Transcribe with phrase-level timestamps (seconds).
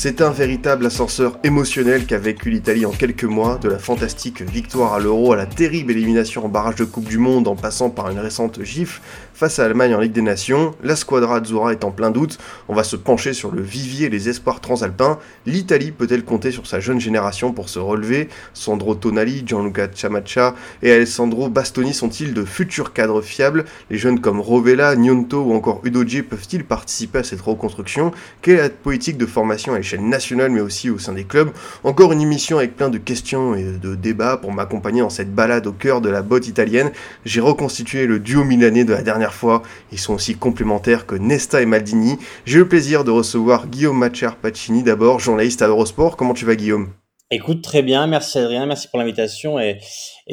[0.00, 4.92] C'est un véritable ascenseur émotionnel qu'a vécu l'Italie en quelques mois, de la fantastique victoire
[4.94, 8.08] à l'Euro à la terrible élimination en barrage de Coupe du Monde en passant par
[8.08, 9.00] une récente gifle
[9.34, 10.76] face à l'Allemagne en Ligue des Nations.
[10.84, 12.38] La squadra Azzurra est en plein doute,
[12.68, 15.18] on va se pencher sur le vivier et les espoirs transalpins.
[15.46, 18.28] L'Italie peut-elle compter sur sa jeune génération pour se relever?
[18.54, 23.64] Sandro Tonali, Gianluca Ciamaccia et Alessandro Bastoni sont-ils de futurs cadres fiables?
[23.90, 28.12] Les jeunes comme Rovella, Gnonto ou encore Udoji peuvent-ils participer à cette reconstruction?
[28.42, 31.50] Quelle est la politique de formation à l'échelle nationale mais aussi au sein des clubs
[31.82, 35.66] Encore une émission avec plein de questions et de débats pour m'accompagner dans cette balade
[35.66, 36.90] au cœur de la botte italienne.
[37.24, 39.62] J'ai reconstitué le duo milanais de la dernière fois.
[39.92, 42.18] Ils sont aussi complémentaires que Nesta et Maldini.
[42.44, 46.16] J'ai le plaisir de recevoir Guillaume Macher Pacini d'abord, journaliste à Eurosport.
[46.16, 46.88] Comment tu vas Guillaume?
[47.30, 49.80] Écoute, très bien, merci Adrien, merci pour l'invitation et,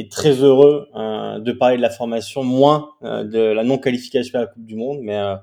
[0.10, 4.48] très heureux euh, de parler de la formation, moins euh, de la non-qualification à la
[4.48, 5.36] Coupe du Monde, mais, euh,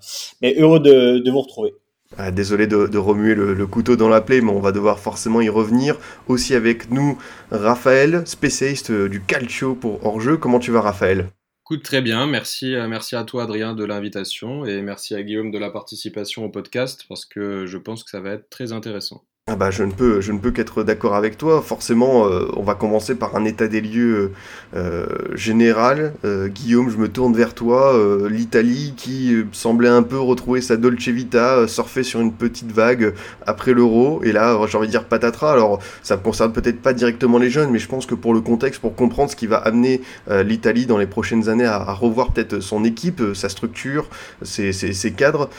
[0.59, 1.75] heureux de, vous retrouver.
[2.19, 5.49] Ah, désolé de, remuer le, couteau dans la plaie, mais on va devoir forcément y
[5.49, 5.97] revenir.
[6.29, 7.19] Aussi avec nous,
[7.51, 10.37] Raphaël, spécialiste du calcio pour hors-jeu.
[10.37, 11.29] Comment tu vas Raphaël?
[11.65, 15.59] Écoute, très bien, merci, merci à toi Adrien de l'invitation et merci à Guillaume de
[15.59, 19.25] la participation au podcast parce que je pense que ça va être très intéressant.
[19.48, 21.62] Ah bah je ne peux, je ne peux qu'être d'accord avec toi.
[21.62, 24.31] Forcément, euh, on va commencer par un état des lieux
[24.77, 25.05] euh,
[25.35, 26.15] général.
[26.25, 27.93] Euh, Guillaume, je me tourne vers toi.
[28.31, 33.75] L'Italie qui semblait un peu retrouver sa Dolce Vita, surfer sur une petite vague après
[33.75, 34.23] l'Euro.
[34.23, 35.51] Et là, j'ai envie de dire patatras.
[35.51, 38.42] Alors, ça ne concerne peut-être pas directement les jeunes, mais je pense que pour le
[38.42, 42.61] contexte, pour comprendre ce qui va amener l'Italie dans les prochaines années à, revoir peut-être
[42.61, 44.09] son équipe, sa structure,
[44.42, 45.51] ses, ses, ses cadres,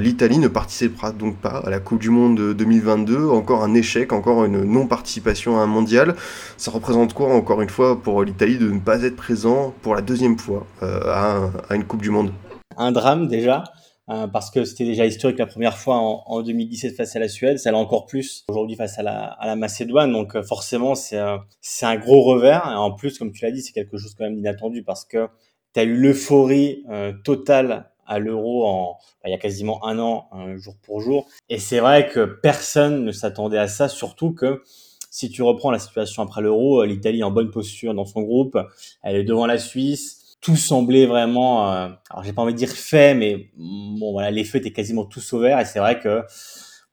[0.00, 4.44] l'Italie ne participera donc pas à la Coupe du Monde 2022 encore un échec, encore
[4.44, 6.14] une non-participation à un mondial.
[6.56, 10.02] Ça représente quoi, encore une fois, pour l'Italie de ne pas être présent pour la
[10.02, 12.32] deuxième fois euh, à, un, à, une Coupe du Monde?
[12.76, 13.64] Un drame déjà,
[14.08, 17.28] euh, parce que c'était déjà historique la première fois en, en, 2017 face à la
[17.28, 21.96] Suède, ça l'est encore plus aujourd'hui face à la, Macédoine, donc euh, forcément c'est un
[21.96, 24.82] gros revers, et en plus, comme tu l'as dit, c'est quelque chose quand même d'inattendu,
[24.82, 25.28] parce que
[25.74, 26.84] tu as eu l'euphorie
[27.24, 31.26] totale à l'euro en il y a quasiment un an, un jour pour jour.
[31.48, 34.62] Et c'est vrai que personne ne s'attendait à ça, surtout que
[35.10, 38.58] si tu reprends la situation après l'euro, l'Italie est en bonne posture dans son groupe,
[39.02, 40.36] elle est devant la Suisse.
[40.40, 44.44] Tout semblait vraiment, euh, alors j'ai pas envie de dire fait, mais bon voilà, les
[44.44, 45.58] feux étaient quasiment tous au vert.
[45.58, 46.22] Et c'est vrai que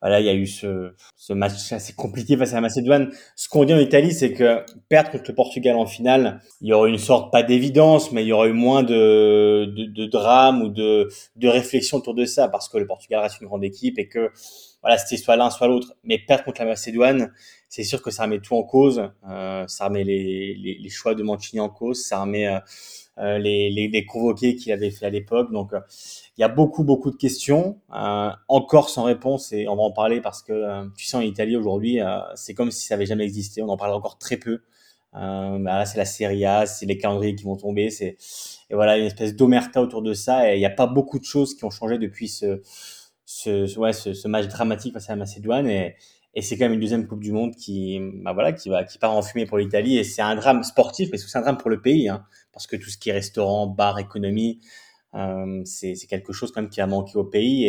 [0.02, 3.12] voilà, il y a eu ce, ce match assez compliqué face à la Macédoine.
[3.36, 6.74] Ce qu'on dit en Italie, c'est que perdre contre le Portugal en finale, il y
[6.74, 10.62] aurait une sorte, pas d'évidence, mais il y aurait eu moins de, de, de drame
[10.62, 13.98] ou de, de réflexion autour de ça, parce que le Portugal reste une grande équipe
[13.98, 14.32] et que
[14.82, 15.96] voilà, c'était soit l'un, soit l'autre.
[16.04, 17.34] Mais perdre contre la Macédoine,
[17.70, 19.10] c'est sûr que ça remet tout en cause.
[19.28, 22.60] Euh, ça remet les, les, les, choix de Mancini en cause, ça remet euh,
[23.18, 25.52] les, les, les, convoqués qu'il avait fait à l'époque.
[25.52, 25.80] Donc, euh,
[26.38, 29.92] il y a beaucoup, beaucoup de questions, euh, encore sans réponse, et on va en
[29.92, 33.06] parler parce que, euh, tu sais, en Italie aujourd'hui, euh, c'est comme si ça avait
[33.06, 33.62] jamais existé.
[33.62, 34.62] On en parle encore très peu.
[35.14, 38.18] bah là, c'est la Serie A, c'est les calendriers qui vont tomber, c'est
[38.70, 40.52] et voilà une espèce d'omerta autour de ça.
[40.52, 42.62] Et il n'y a pas beaucoup de choses qui ont changé depuis ce,
[43.26, 45.68] ce, ouais, ce, ce match dramatique face à la Macédoine.
[45.68, 45.96] Et,
[46.34, 48.98] et c'est quand même une deuxième Coupe du Monde qui, bah voilà, qui va, qui
[48.98, 49.98] part en fumée pour l'Italie.
[49.98, 52.78] Et c'est un drame sportif, mais c'est un drame pour le pays, hein, parce que
[52.78, 54.62] tout ce qui est restaurant, bar, économie,
[55.14, 57.66] euh, c'est quelque chose quand même qui a manqué au pays.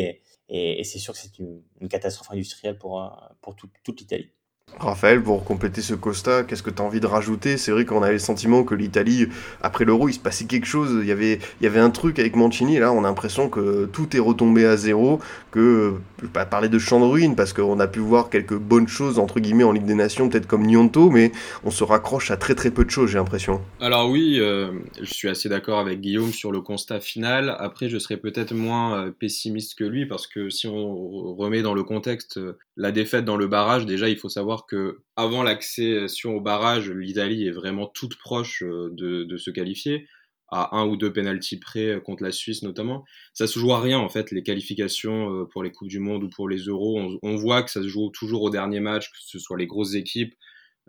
[0.48, 1.60] Et, c'est sûr que c'est une,
[1.90, 4.30] catastrophe industrielle pour, pour tout, toute l'Italie.
[4.78, 7.56] Raphaël, pour compléter ce constat, qu'est-ce que tu as envie de rajouter?
[7.56, 9.26] C'est vrai qu'on avait le sentiment que l'Italie,
[9.62, 12.18] après l'euro, il se passait quelque chose, il y avait, il y avait un truc
[12.18, 15.18] avec Mancini, là on a l'impression que tout est retombé à zéro,
[15.50, 18.58] que, je vais pas parler de champ de ruine, parce qu'on a pu voir quelques
[18.58, 21.32] bonnes choses, entre guillemets, en Ligue des Nations, peut-être comme Gnonto, mais
[21.64, 23.62] on se raccroche à très très peu de choses, j'ai l'impression.
[23.80, 27.98] Alors oui, euh, je suis assez d'accord avec Guillaume sur le constat final, après je
[27.98, 32.38] serais peut-être moins pessimiste que lui, parce que si on remet dans le contexte
[32.76, 37.46] la défaite dans le barrage, déjà il faut savoir que avant l'accession au barrage, l'Italie
[37.46, 40.06] est vraiment toute proche de, de, se qualifier
[40.48, 43.04] à un ou deux pénalties près contre la Suisse notamment.
[43.32, 46.28] Ça se joue à rien en fait les qualifications pour les coupes du monde ou
[46.28, 47.18] pour les Euros.
[47.22, 49.94] On, voit que ça se joue toujours au dernier match, que ce soit les grosses
[49.94, 50.34] équipes.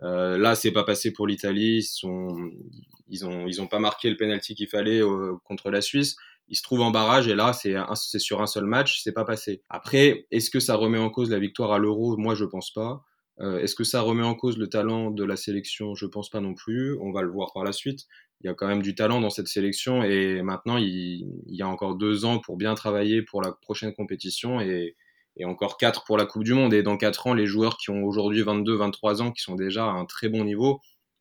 [0.02, 1.78] Euh, là, c'est pas passé pour l'Italie.
[1.78, 2.50] Ils, sont,
[3.08, 6.16] ils ont, ils ont pas marqué le penalty qu'il fallait euh, contre la Suisse.
[6.48, 9.24] Il se trouve en barrage et là c'est c'est sur un seul match, c'est pas
[9.24, 9.62] passé.
[9.68, 12.16] Après, est-ce que ça remet en cause la victoire à l'Euro?
[12.16, 13.02] Moi, je pense pas.
[13.40, 15.94] Euh, est-ce que ça remet en cause le talent de la sélection?
[15.94, 16.98] Je pense pas non plus.
[17.00, 18.06] On va le voir par la suite.
[18.40, 21.62] Il y a quand même du talent dans cette sélection et maintenant il, il y
[21.62, 24.96] a encore deux ans pour bien travailler pour la prochaine compétition et,
[25.36, 26.74] et encore quatre pour la Coupe du Monde.
[26.74, 29.84] Et dans quatre ans, les joueurs qui ont aujourd'hui 22, 23 ans, qui sont déjà
[29.84, 30.80] à un très bon niveau,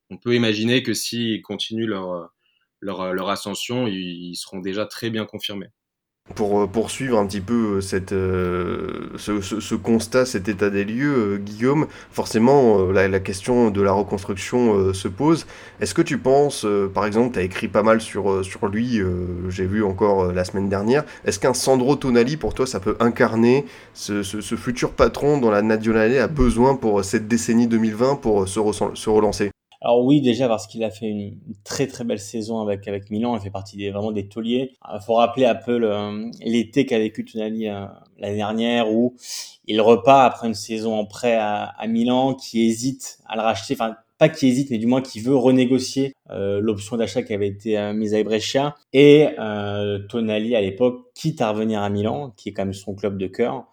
[0.09, 2.31] on peut imaginer que s'ils continuent leur,
[2.79, 5.69] leur, leur ascension, ils seront déjà très bien confirmés.
[6.35, 11.37] Pour euh, poursuivre un petit peu euh, cette, euh, ce, constat, cet état des lieux,
[11.37, 15.45] Guillaume, forcément la, question de la reconstruction se pose.
[15.79, 19.01] Est-ce que tu penses, par exemple, tu as écrit pas mal sur, lui,
[19.49, 23.65] j'ai vu encore la semaine dernière, est-ce qu'un Sandro Tonali, pour toi, ça peut incarner
[23.93, 24.21] ce,
[24.57, 29.51] futur patron dont la Nazionale a besoin pour cette décennie 2020 pour se relancer?
[29.81, 33.35] Alors oui, déjà parce qu'il a fait une, très très belle saison avec avec Milan,
[33.35, 34.73] il fait partie des vraiment des tauliers.
[34.91, 35.77] Il faut rappeler un peu
[36.41, 37.85] l'été qu'a vécu Tonali euh,
[38.17, 39.15] l'année dernière où
[39.67, 43.95] il repart après une saison en prêt à, Milan, qui hésite à le racheter, enfin
[44.17, 47.77] pas qui hésite, mais du moins qui veut renégocier euh, l'option d'achat qui avait été
[47.77, 48.75] euh, mise à Brescia.
[48.93, 52.95] Et euh, Tonali à l'époque quitte à revenir à Milan, qui est quand même son
[52.95, 53.67] club de cœur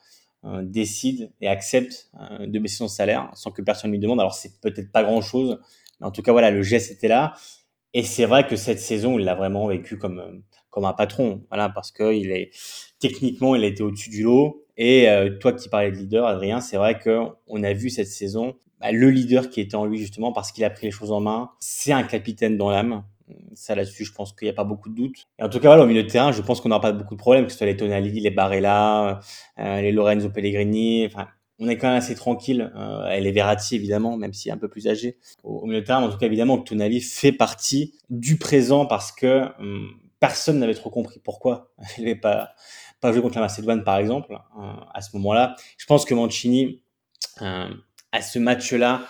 [0.63, 4.21] décide et accepte de baisser son salaire sans que personne lui demande.
[4.21, 5.59] Alors c'est peut-être pas grand-chose,
[6.05, 7.35] en tout cas, voilà, le geste était là.
[7.93, 11.69] Et c'est vrai que cette saison, il l'a vraiment vécu comme comme un patron, voilà,
[11.69, 12.51] parce que il est
[12.99, 14.65] techniquement, il a été au-dessus du lot.
[14.77, 18.09] Et euh, toi qui parlais de leader, Adrien, c'est vrai que on a vu cette
[18.09, 21.13] saison bah, le leader qui était en lui justement parce qu'il a pris les choses
[21.13, 21.51] en main.
[21.59, 23.05] C'est un capitaine dans l'âme.
[23.55, 25.25] Ça là-dessus, je pense qu'il n'y a pas beaucoup de doutes.
[25.39, 27.15] Et en tout cas, voilà, au milieu de terrain, je pense qu'on n'aura pas beaucoup
[27.15, 29.21] de problèmes, que ce soit les Tonali, les Barella,
[29.59, 31.07] euh, les Lorenzo Pellegrini.
[31.07, 31.29] Enfin,
[31.59, 32.73] on est quand même assez tranquille.
[32.77, 36.03] Euh, elle est Verratti évidemment, même si un peu plus âgé au, milieu de terrain.
[36.03, 39.91] En tout cas, évidemment, que Tonali fait partie du présent parce que hum,
[40.21, 42.51] personne n'avait trop compris pourquoi il n'avait pas
[43.05, 44.63] pas joué contre la Macédoine, par exemple, euh,
[44.95, 45.57] à ce moment-là.
[45.77, 46.83] Je pense que Mancini,
[47.43, 47.69] euh,
[48.13, 49.03] à ce match-là,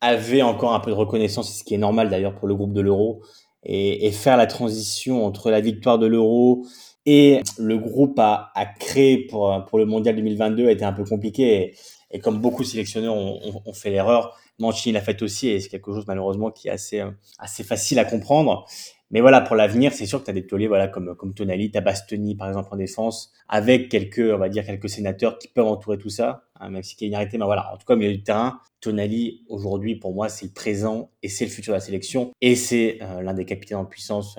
[0.00, 2.80] avait encore un peu de reconnaissance, ce qui est normal d'ailleurs pour le groupe de
[2.80, 3.22] l'Euro,
[3.62, 6.64] et, faire la transition entre la victoire de l'Euro
[7.06, 11.74] et le groupe a, a créé pour, le mondial 2022 a été un peu compliqué.
[12.10, 15.92] Et, comme beaucoup de sélectionneurs ont, fait l'erreur, Mancini l'a fait aussi et c'est quelque
[15.92, 17.02] chose malheureusement qui est assez,
[17.38, 18.66] assez facile à comprendre.
[19.10, 21.70] Mais voilà, pour l'avenir, c'est sûr que tu as des tauliers voilà, comme, comme Tonali,
[21.70, 25.48] tu as Bastoni par exemple en défense, avec quelques, on va dire, quelques sénateurs qui
[25.48, 27.38] peuvent entourer tout ça, hein, même si arrêté.
[27.38, 30.52] Mais voilà, en tout cas, au milieu du terrain, Tonali, aujourd'hui, pour moi, c'est le
[30.52, 32.32] présent et c'est le futur de la sélection.
[32.40, 34.38] Et c'est euh, l'un des capitaines en puissance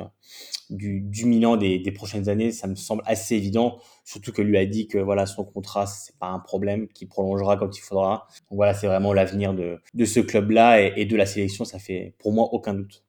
[0.70, 3.80] du, du Milan des, des, prochaines années, ça me semble assez évident.
[4.04, 7.58] Surtout que lui a dit que voilà son contrat c'est pas un problème, qu'il prolongera
[7.58, 8.28] quand il faudra.
[8.50, 11.66] Donc voilà, c'est vraiment l'avenir de, de ce club-là et, de la sélection.
[11.66, 13.04] Ça fait pour moi aucun doute.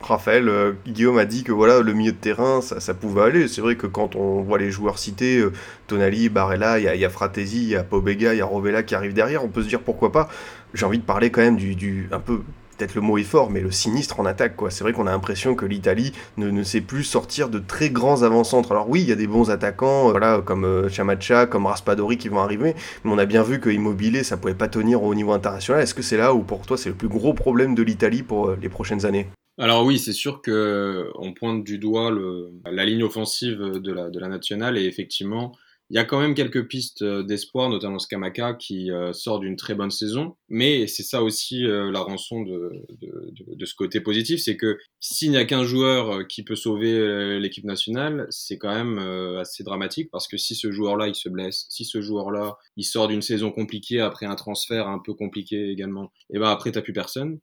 [0.00, 3.48] Raphaël, euh, Guillaume a dit que voilà le milieu de terrain ça, pouvait aller.
[3.48, 5.52] C'est vrai que quand on voit les joueurs cités, euh,
[5.86, 8.94] Tonali, Barella, il y, a Fratesi, il y a Pobega, il y a Rovella qui
[8.94, 10.28] arrive derrière, on peut se dire pourquoi pas.
[10.74, 12.42] J'ai envie de parler quand même du, un peu
[12.76, 14.56] peut-être le mot est fort, mais le sinistre en attaque.
[14.56, 14.70] quoi.
[14.70, 18.72] C'est vrai qu'on a l'impression que l'Italie ne, sait plus sortir de très grands avant-centres.
[18.72, 22.18] Alors oui, il y a des bons attaquants, euh, voilà, comme euh, Chamacha, comme Raspadori
[22.18, 22.74] qui vont arriver,
[23.04, 25.82] mais on a bien vu que Immobilier, ça pouvait pas tenir au niveau international.
[25.82, 28.52] Est-ce que c'est là où pour toi c'est le plus gros problème de l'Italie pour
[28.60, 29.28] les prochaines années?
[29.58, 34.10] Alors oui, c'est sûr que on pointe du doigt le, la ligne offensive de la,
[34.10, 35.52] de la nationale et effectivement,
[35.90, 39.56] il y a quand même quelques pistes euh, d'espoir, notamment Skamaka qui euh, sort d'une
[39.56, 40.36] très bonne saison.
[40.48, 44.78] Mais c'est ça aussi euh, la rançon de, de, de, ce côté positif, c'est que
[44.98, 48.98] s'il n'y a qu'un joueur qui peut sauver l'équipe nationale, c'est quand même
[49.38, 53.08] assez dramatique parce que si ce joueur-là il se blesse, si ce joueur-là il sort
[53.08, 56.92] d'une saison compliquée après un transfert un peu compliqué également, et ben après t'as plus
[56.92, 57.38] personne.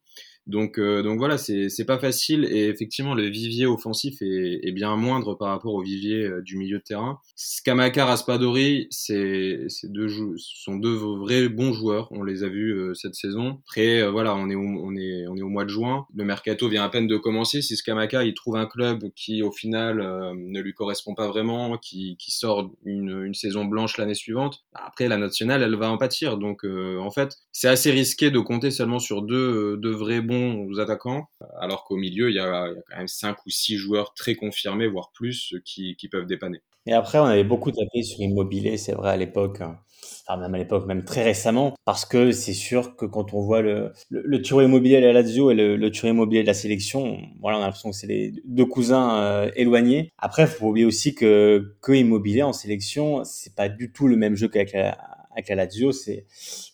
[0.47, 4.95] Donc, euh, donc voilà, c'est pas facile et effectivement le vivier offensif est, est bien
[4.95, 7.19] moindre par rapport au vivier euh, du milieu de terrain.
[7.35, 10.07] Skamaka, Raspadori, c'est deux
[10.37, 12.07] sont deux vrais bons joueurs.
[12.11, 13.59] On les a vus euh, cette saison.
[13.67, 16.05] Après, euh, voilà, on est, au, on est on est au mois de juin.
[16.15, 17.61] Le mercato vient à peine de commencer.
[17.61, 19.97] Si Skamaka il trouve un club qui au final
[20.35, 24.81] ne lui correspond pas vraiment, qui, qui sort une, une saison blanche l'année suivante, bah,
[24.85, 26.37] après la nationale elle va en pâtir.
[26.37, 30.79] Donc en fait, c'est assez risqué de compter seulement sur deux deux vrais bons bons
[30.79, 31.25] attaquants,
[31.59, 35.11] alors qu'au milieu, il y, a, quand même 5 ou 6 joueurs très confirmés, voire
[35.13, 36.61] plus, qui, peuvent dépanner.
[36.87, 39.61] Et après, on avait beaucoup tapé sur Immobilier, c'est vrai, à l'époque.
[39.61, 39.79] Hein.
[40.37, 43.91] Même à l'époque, même très récemment, parce que c'est sûr que quand on voit le,
[44.09, 47.61] le, le immobilier de la Lazio et le, le immobilier de la sélection, voilà, on
[47.61, 50.13] a l'impression que c'est les deux cousins euh, éloignés.
[50.17, 54.15] Après, il faut oublier aussi que, que Immobilier en sélection, c'est pas du tout le
[54.15, 54.97] même jeu qu'avec la,
[55.33, 55.91] avec la Lazio.
[55.91, 56.25] C'est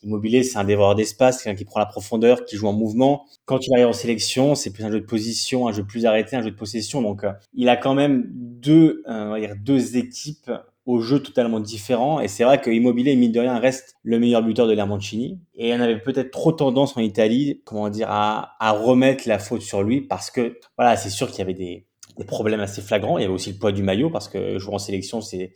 [0.04, 3.26] Immobilier, c'est un dévoreur d'espace, quelqu'un qui prend la profondeur, qui joue en mouvement.
[3.46, 6.36] Quand il arrive en sélection, c'est plus un jeu de position, un jeu plus arrêté,
[6.36, 7.02] un jeu de possession.
[7.02, 10.52] Donc, euh, il a quand même deux, euh, on va dire deux équipes
[10.86, 12.22] au jeu totalement différents.
[12.22, 15.40] Et c'est vrai que Immobilier, mine de rien, reste le meilleur buteur de l'Armancini.
[15.56, 19.62] Et on avait peut-être trop tendance en Italie, comment dire, à, à remettre la faute
[19.62, 21.86] sur lui parce que, voilà, c'est sûr qu'il y avait des,
[22.18, 23.18] des problèmes assez flagrants.
[23.18, 25.54] Il y avait aussi le poids du maillot parce que jouer en sélection, c'est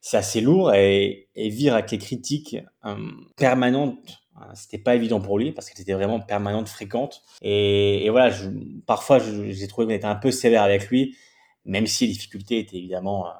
[0.00, 2.96] c'est assez lourd et, et vivre avec les critiques euh,
[3.36, 7.22] permanentes euh, c'était pas évident pour lui parce que c'était vraiment permanente, fréquente.
[7.42, 8.34] Et, voilà,
[8.86, 11.16] parfois, j'ai trouvé qu'on était un peu sévère avec lui,
[11.64, 13.30] même si les difficultés étaient évidemment euh,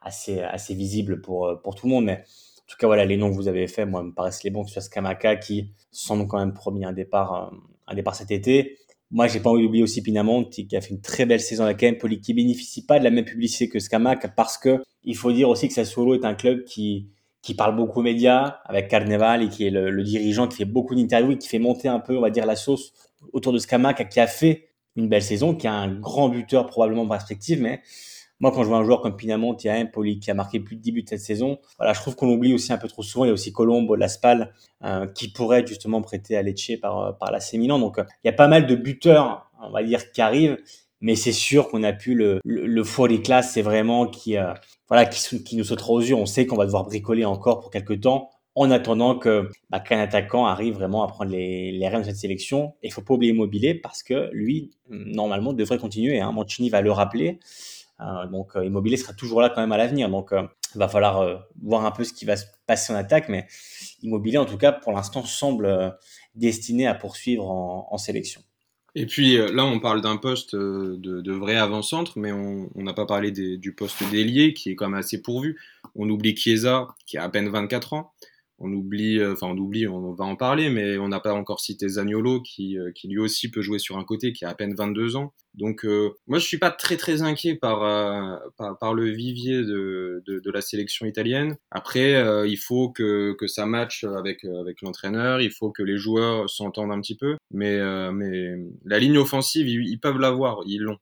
[0.00, 2.04] assez, assez visibles pour, pour tout le monde.
[2.06, 4.50] Mais en tout cas, voilà, les noms que vous avez faits, moi, me paraissent les
[4.50, 7.52] bons, que ce soit Skamaka qui semble quand même promis un départ,
[7.86, 8.78] un départ cet été.
[9.10, 11.82] Moi, j'ai pas envie d'oublier aussi Pinamonti qui a fait une très belle saison avec
[11.82, 15.48] Empoli, qui bénéficie pas de la même publicité que Scamac parce que il faut dire
[15.48, 17.08] aussi que Sassuolo est un club qui
[17.46, 20.96] qui parle beaucoup aux médias avec Carneval et qui est le, dirigeant qui fait beaucoup
[20.96, 22.92] d'interviews et qui fait monter un peu, on va dire, la sauce
[23.32, 27.02] autour de Scamac qui a fait une belle saison, qui a un grand buteur probablement
[27.02, 27.82] en perspective, mais
[28.40, 30.60] moi, quand je vois un joueur comme Pinamont, il y a Empoli qui a marqué
[30.60, 31.58] plus de 10 buts cette saison.
[31.78, 33.24] Voilà, je trouve qu'on l'oublie aussi un peu trop souvent.
[33.24, 34.52] Il y a aussi Colombo, Laspal,
[34.84, 37.78] euh, qui pourrait justement prêter à Lecce par, euh, par la Milan.
[37.78, 40.58] Donc, euh, il y a pas mal de buteurs, on va dire, qui arrivent.
[41.00, 44.36] Mais c'est sûr qu'on a pu le, le, le des classes, c'est vraiment qui,
[44.88, 46.14] voilà, qui, nous sautera aux yeux.
[46.14, 49.98] On sait qu'on va devoir bricoler encore pour quelques temps en attendant que bah, qu'un
[49.98, 52.74] attaquant arrive vraiment à prendre les, les rênes de cette sélection.
[52.82, 56.18] Et il faut pas oublier Immobilier parce que lui, normalement, devrait continuer.
[56.18, 56.32] Hein.
[56.32, 57.38] Mancini va le rappeler.
[58.00, 60.08] Euh, donc euh, Immobilier sera toujours là quand même à l'avenir.
[60.08, 60.42] Donc euh,
[60.74, 63.46] il va falloir voir un peu ce qui va se passer en attaque, mais
[64.02, 65.96] Immobilier en tout cas pour l'instant semble
[66.34, 68.42] destiné à poursuivre en, sélection.
[68.94, 73.30] Et puis là, on parle d'un poste de, vrai avant-centre, mais on n'a pas parlé
[73.30, 75.58] du poste d'ailier qui est quand même assez pourvu.
[75.94, 78.12] On oublie Chiesa qui a à peine 24 ans
[78.58, 81.60] on oublie, euh, enfin on oublie, on va en parler, mais on n'a pas encore
[81.60, 84.54] cité Zaniolo qui, euh, qui lui aussi peut jouer sur un côté, qui a à
[84.54, 85.34] peine 22 ans.
[85.54, 87.80] Donc euh, moi je suis pas très très inquiet par,
[88.56, 91.56] par, par, le vivier de, de, de, la sélection italienne.
[91.70, 92.12] Après
[92.46, 96.92] il faut que, que ça matche avec, avec l'entraîneur, il faut que les joueurs s'entendent
[96.92, 97.78] un petit peu, mais,
[98.12, 100.98] mais la ligne offensive ils peuvent l'avoir, ils l'ont.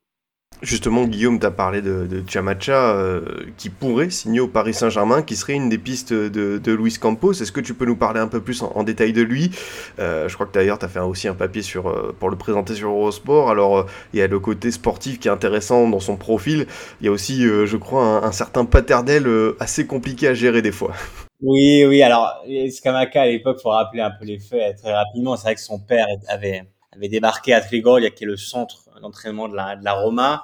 [0.61, 3.21] Justement, Guillaume t'a parlé de, de Chamacha euh,
[3.57, 7.33] qui pourrait signer au Paris Saint-Germain, qui serait une des pistes de, de Luis Campos.
[7.33, 9.51] Est-ce que tu peux nous parler un peu plus en, détail de lui?
[9.99, 12.37] Euh, Je crois que d'ailleurs tu as fait aussi un papier sur, euh, pour le
[12.37, 13.49] présenter sur Eurosport.
[13.49, 16.67] Alors il y a le côté sportif qui est intéressant dans son profil.
[17.01, 19.27] Il y a aussi, je crois, un, certain paternel
[19.59, 20.93] assez compliqué à gérer des fois.
[21.41, 22.01] Oui, oui.
[22.01, 22.31] Alors
[22.71, 25.35] Scamaca à l'époque, faut rappeler un peu les faits très rapidement.
[25.35, 26.63] C'est vrai que son père avait
[26.95, 30.43] avait débarqué à Trigoria, qui est le centre d'entraînement de la, de la Roma,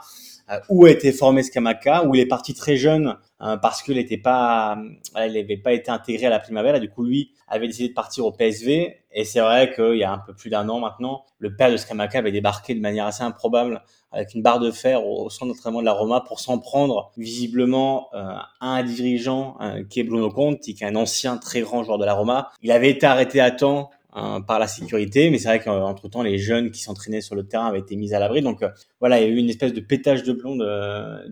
[0.51, 3.95] euh, où a été formé Scamaca, où il est parti très jeune euh, parce qu'il
[3.95, 4.77] n'était pas,
[5.15, 6.79] n'avait pas été intégré à la Primavera.
[6.79, 8.97] Du coup, lui avait décidé de partir au PSV.
[9.13, 11.77] Et c'est vrai qu'il y a un peu plus d'un an maintenant, le père de
[11.77, 15.81] Scamaca avait débarqué de manière assez improbable avec une barre de fer au, centre d'entraînement
[15.81, 18.19] de la Roma pour s'en prendre visiblement euh,
[18.59, 19.57] à un dirigeant
[19.89, 22.51] qui est Bruno Conti, qui est un ancien très grand joueur de la Roma.
[22.61, 25.29] Il avait été arrêté à temps Hein, par la sécurité.
[25.29, 28.13] Mais c'est vrai qu'entre temps, les jeunes qui s'entraînaient sur le terrain avaient été mis
[28.13, 28.41] à l'abri.
[28.41, 30.57] Donc euh, voilà, il y a eu une espèce de pétage de plomb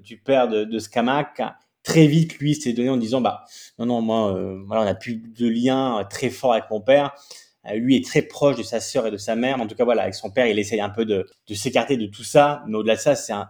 [0.04, 1.42] du père de, de Scamac.
[1.84, 3.46] Très vite, lui s'est donné en disant bah
[3.80, 7.16] non non moi euh, voilà on n'a plus de lien très fort avec mon père.
[7.66, 9.60] Euh, lui est très proche de sa sœur et de sa mère.
[9.62, 12.24] En tout cas voilà, avec son père, il essaye un peu de, s'écarter de tout
[12.24, 12.64] ça.
[12.68, 13.50] Mais au-delà de ça, c'est un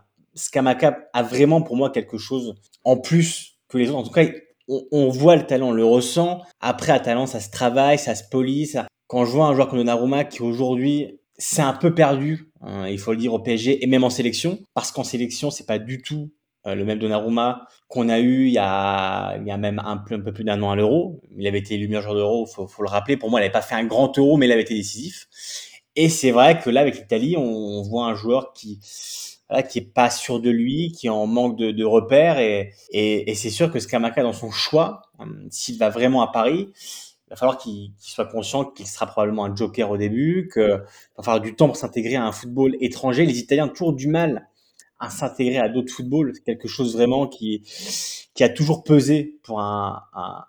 [1.14, 3.98] a vraiment pour moi quelque chose en plus que les autres.
[4.00, 4.26] En tout cas,
[4.68, 6.44] on, on, voit le talent, on le ressent.
[6.62, 9.68] Après, à talent, ça se travaille, ça se polie, ça, quand je vois un joueur
[9.68, 13.84] comme Donnarumma qui aujourd'hui c'est un peu perdu, hein, il faut le dire au PSG
[13.84, 16.32] et même en sélection, parce qu'en sélection c'est pas du tout
[16.68, 19.98] euh, le même Donnarumma qu'on a eu il y a, il y a même un
[19.98, 21.22] peu, plus d'un an à l'Euro.
[21.38, 23.18] Il avait été élu meilleur joueur d'Euro, faut, faut le rappeler.
[23.18, 25.28] Pour moi, il n'avait pas fait un grand Euro, mais il avait été décisif.
[25.96, 28.80] Et c'est vrai que là, avec l'Italie, on, voit un joueur qui
[29.50, 33.34] voilà, qui est pas sûr de lui, qui en manque de, de repères, et, et,
[33.34, 36.70] c'est sûr que Scamaca dans son choix, hum, s'il va vraiment à Paris,
[37.30, 41.24] il va falloir qu'il soit conscient qu'il sera probablement un joker au début, qu'il va
[41.24, 43.24] falloir du temps pour s'intégrer à un football étranger.
[43.24, 44.50] Les Italiens ont toujours du mal
[45.00, 46.32] à s'intégrer à d'autres footballs.
[46.34, 47.62] C'est quelque chose vraiment qui,
[48.34, 50.44] qui a toujours pesé pour un, un,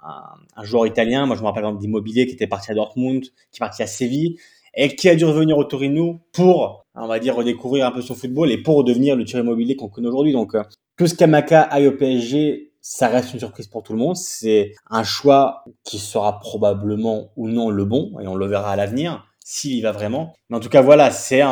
[0.57, 1.27] un, joueur italien.
[1.27, 4.39] Moi, je me rappelle d'Immobilier qui était parti à Dortmund, qui est parti à Séville
[4.75, 8.15] et qui a dû revenir au Torino pour, on va dire, redécouvrir un peu son
[8.15, 10.33] football et pour redevenir le tir immobilier qu'on connaît aujourd'hui.
[10.33, 10.63] Donc, euh,
[10.97, 14.17] que Scamaca aille au PSG, ça reste une surprise pour tout le monde.
[14.17, 18.77] C'est un choix qui sera probablement ou non le bon, et on le verra à
[18.77, 20.35] l'avenir s'il y va vraiment.
[20.49, 21.43] Mais en tout cas, voilà, c'est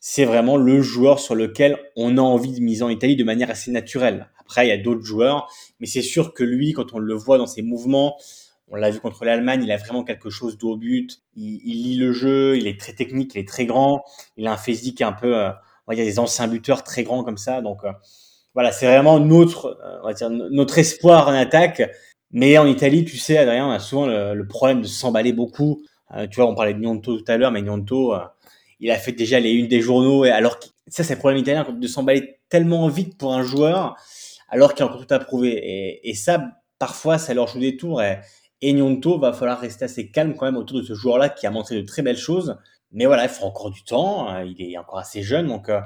[0.00, 3.50] c'est vraiment le joueur sur lequel on a envie de miser en Italie de manière
[3.50, 4.28] assez naturelle.
[4.40, 5.48] Après, il y a d'autres joueurs,
[5.80, 8.16] mais c'est sûr que lui, quand on le voit dans ses mouvements,
[8.68, 11.20] On l'a vu contre l'Allemagne, il a vraiment quelque chose d'au but.
[11.36, 14.02] Il, il, lit le jeu, il est très technique, il est très grand.
[14.38, 17.36] Il a un physique un peu, on va dire des anciens buteurs très grands comme
[17.36, 17.60] ça.
[17.60, 17.92] Donc euh,
[18.54, 21.82] voilà, c'est vraiment notre, euh, on va dire notre espoir en attaque.
[22.30, 25.82] Mais en Italie, tu sais, Adrien, on a souvent le, le problème de s'emballer beaucoup.
[26.30, 28.14] tu vois, on parlait de Gnonto tout à l'heure, mais Gnonto,
[28.80, 30.24] il a fait déjà les unes des journaux.
[30.24, 33.96] Et alors, ça, c'est le problème italien de s'emballer tellement vite pour un joueur,
[34.48, 35.52] alors qu'il a encore tout à prouver.
[35.52, 36.42] Et, et ça,
[36.78, 38.02] parfois, ça leur joue des tours.
[38.02, 38.18] Et,
[38.60, 41.50] et Gnonto va falloir rester assez calme quand même autour de ce joueur-là qui a
[41.50, 42.56] montré de très belles choses.
[42.90, 44.28] Mais voilà, il faut encore du temps.
[44.28, 45.46] Hein, il est encore assez jeune.
[45.46, 45.80] Donc, euh,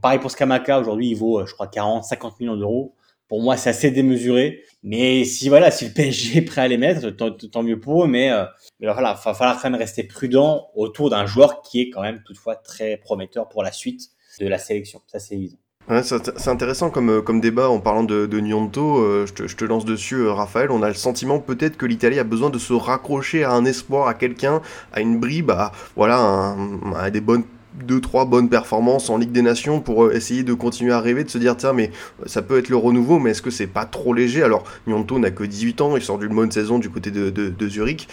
[0.00, 0.80] pareil pour Skamaka.
[0.80, 2.94] Aujourd'hui, il vaut, euh, je crois, 40, 50 millions d'euros.
[3.28, 4.62] Pour moi, c'est assez démesuré.
[4.82, 8.08] Mais si voilà, si le PSG est prêt à les mettre, tant, mieux pour eux.
[8.08, 8.44] Mais, euh,
[8.80, 12.22] voilà, il va falloir quand même rester prudent autour d'un joueur qui est quand même
[12.24, 14.10] toutefois très prometteur pour la suite
[14.40, 15.00] de la sélection.
[15.06, 15.58] Ça, c'est évident.
[16.02, 18.98] C'est intéressant comme, euh, comme débat en parlant de, de Nyonto.
[19.00, 20.70] Euh, je, te, lance dessus, Raphaël.
[20.70, 24.08] On a le sentiment peut-être que l'Italie a besoin de se raccrocher à un espoir,
[24.08, 24.62] à quelqu'un,
[24.94, 26.56] à une bribe, à, voilà,
[26.96, 27.44] à des bonnes
[27.82, 31.30] deux trois bonnes performances en Ligue des Nations pour essayer de continuer à rêver de
[31.30, 31.90] se dire tiens mais
[32.26, 34.42] ça peut être le renouveau mais est-ce que c'est pas trop léger?
[34.42, 38.08] Alors Nyonto n'a que 18 ans il sort d'une bonne saison du côté de, Zurich.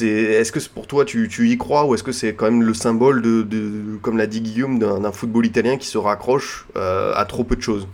[0.00, 3.20] Est-ce que pour toi tu, y crois ou est-ce que c'est quand même le symbole
[3.22, 7.56] de, comme l'a dit Guillaume, d'un, football italien qui se raccroche euh, à trop peu
[7.56, 7.86] de choses?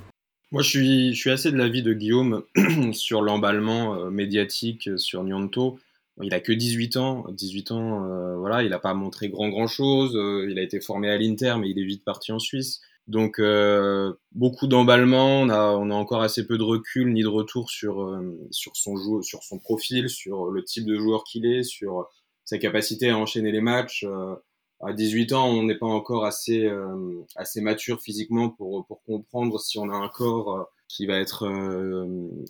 [0.53, 2.43] Moi je suis, je suis assez de l'avis de Guillaume
[2.93, 5.79] sur l'emballement euh, médiatique sur Nianto.
[6.23, 9.67] Il a que 18 ans, 18 ans, euh, voilà, il n'a pas montré grand grand
[9.67, 10.13] chose.
[10.49, 12.81] il a été formé à l'Inter, mais il est vite parti en Suisse.
[13.09, 17.29] Donc euh, beaucoup d'emballement, on a, on a encore assez peu de recul ni de
[17.29, 21.47] retour sur, euh, sur, son jou sur son profil, sur le type de joueur qu'il
[21.47, 22.07] est, sur
[22.45, 24.05] sa capacité à enchaîner les matchs.
[24.07, 24.35] Euh,
[24.81, 29.59] à 18 ans, on n'est pas encore assez, euh, assez mature physiquement pour, pour comprendre
[29.59, 31.47] si on a un corps qui va être,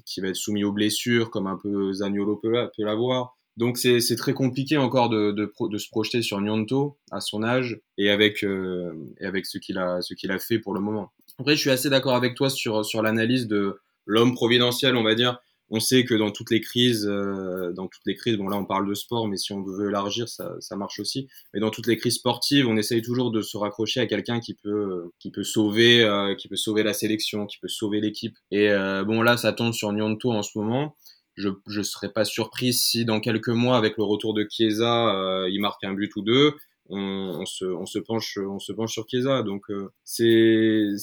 [0.05, 3.38] qui va être soumis aux blessures, comme un peu Zaniolo peut, peut l'avoir.
[3.59, 7.81] Donc c'est très compliqué encore de, de, de, se projeter sur Nyonto à son âge
[7.99, 11.11] et avec, euh, et avec ce qu'il a, a fait pour le moment.
[11.41, 15.17] Après, je suis assez d'accord avec toi sur, sur l'analyse de l'homme providentiel, on va
[15.17, 15.41] dire.
[15.71, 18.65] On sait que dans toutes les crises, euh, dans toutes les crises, bon là on
[18.65, 21.29] parle de sport, mais si on veut élargir, ça, ça marche aussi.
[21.53, 24.55] Mais dans toutes les crises sportives, on essaye toujours de se raccrocher à quelqu'un qui
[24.55, 28.37] peut, qui peut sauver, euh, qui peut sauver la sélection, qui peut sauver l'équipe.
[28.53, 30.97] Et euh, bon là, ça tombe sur Nyonto en ce moment
[31.39, 35.49] je ne serais pas surpris si dans quelques mois, avec le retour de Chiesa, euh,
[35.51, 36.55] il marque un but ou deux.
[36.91, 39.43] On, se, on, penche, on se penche sur Chiesa.
[39.43, 40.95] Donc euh, c'est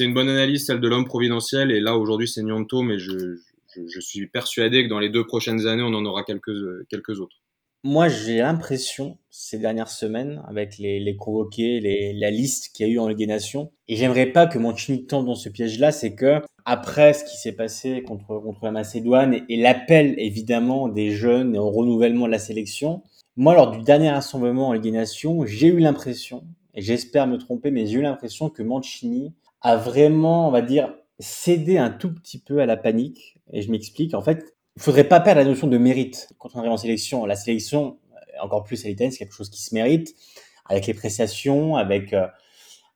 [0.00, 1.70] une bonne analyse, celle de l'homme providentiel.
[1.72, 3.36] Et là, aujourd'hui, c'est Nianto, mais je,
[3.86, 7.43] je, suis persuadé que dans les deux prochaines années, on en aura quelques autres.
[7.86, 12.90] Moi, j'ai l'impression, ces dernières semaines, avec les, les convoqués, les, la liste qu'il y
[12.90, 15.92] a eu en Ligue des Nations, et j'aimerais pas que Mancini tombe dans ce piège-là,
[15.92, 21.10] c'est que après ce qui s'est passé contre, contre la Macédoine et, l'appel évidemment des
[21.10, 23.02] jeunes et au renouvellement de la sélection,
[23.36, 26.42] moi lors du dernier rassemblement en Ligue des Nations, j'ai eu l'impression,
[26.72, 30.94] et j'espère me tromper, mais j'ai eu l'impression que Mancini a vraiment, on va dire,
[31.18, 33.36] cédé un tout petit peu à la panique.
[33.52, 36.58] Et je m'explique, en fait, il faudrait pas perdre la notion de mérite quand on
[36.58, 37.26] arrive en sélection.
[37.26, 37.98] La sélection,
[38.40, 40.14] encore plus à l'Italie, c'est quelque chose qui se mérite,
[40.66, 42.26] avec les prestations, avec, euh,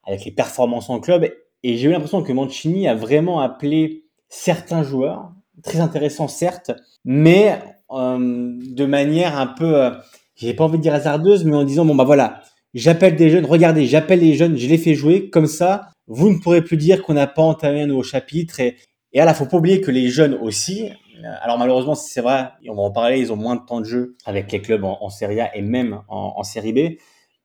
[0.05, 1.29] avec les performances en club.
[1.62, 6.73] Et j'ai eu l'impression que Mancini a vraiment appelé certains joueurs, très intéressants certes,
[7.05, 7.61] mais
[7.91, 9.91] euh, de manière un peu, euh,
[10.35, 12.43] j'ai pas envie de dire hasardeuse, mais en disant bon bah voilà,
[12.75, 16.38] j'appelle des jeunes, regardez, j'appelle les jeunes, je les fais jouer, comme ça, vous ne
[16.38, 18.61] pourrez plus dire qu'on n'a pas entamé un nouveau chapitre.
[18.61, 18.77] Et,
[19.12, 20.95] et faut pas oublier que les jeunes aussi, euh,
[21.41, 24.17] alors malheureusement, c'est vrai, on va en parler, ils ont moins de temps de jeu
[24.25, 26.99] avec les clubs en, en Serie A et même en, en Série B.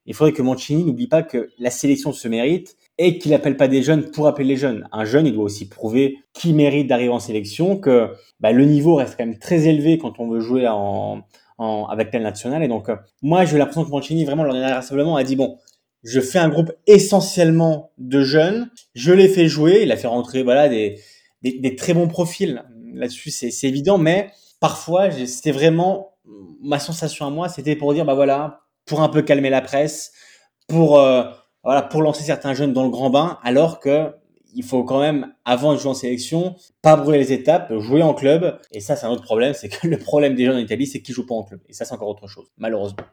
[0.05, 3.67] Il faudrait que Mancini n'oublie pas que la sélection se mérite et qu'il appelle pas
[3.67, 4.87] des jeunes pour appeler les jeunes.
[4.91, 8.09] Un jeune, il doit aussi prouver qu'il mérite d'arriver en sélection, que
[8.39, 11.23] bah, le niveau reste quand même très élevé quand on veut jouer en,
[11.57, 12.63] avec tel national.
[12.63, 15.57] Et donc, euh, moi, j'ai l'impression que Mancini, vraiment, lors d'un rassemblement, a dit, bon,
[16.03, 20.43] je fais un groupe essentiellement de jeunes, je les fais jouer, il a fait rentrer
[20.43, 22.61] voilà des très bons profils.
[22.93, 26.13] Là-dessus, c'est évident, mais parfois, c'était vraiment
[26.61, 30.13] ma sensation à moi, c'était pour dire, bah voilà, pour un peu calmer la presse,
[30.67, 31.23] pour euh,
[31.63, 34.11] voilà, pour lancer certains jeunes dans le grand bain, alors que
[34.55, 38.13] il faut quand même, avant de jouer en sélection, pas brûler les étapes, jouer en
[38.13, 38.59] club.
[38.71, 41.01] Et ça, c'est un autre problème, c'est que le problème des jeunes en Italie, c'est
[41.01, 41.59] qu'ils jouent pas en club.
[41.67, 43.03] Et ça, c'est encore autre chose, malheureusement.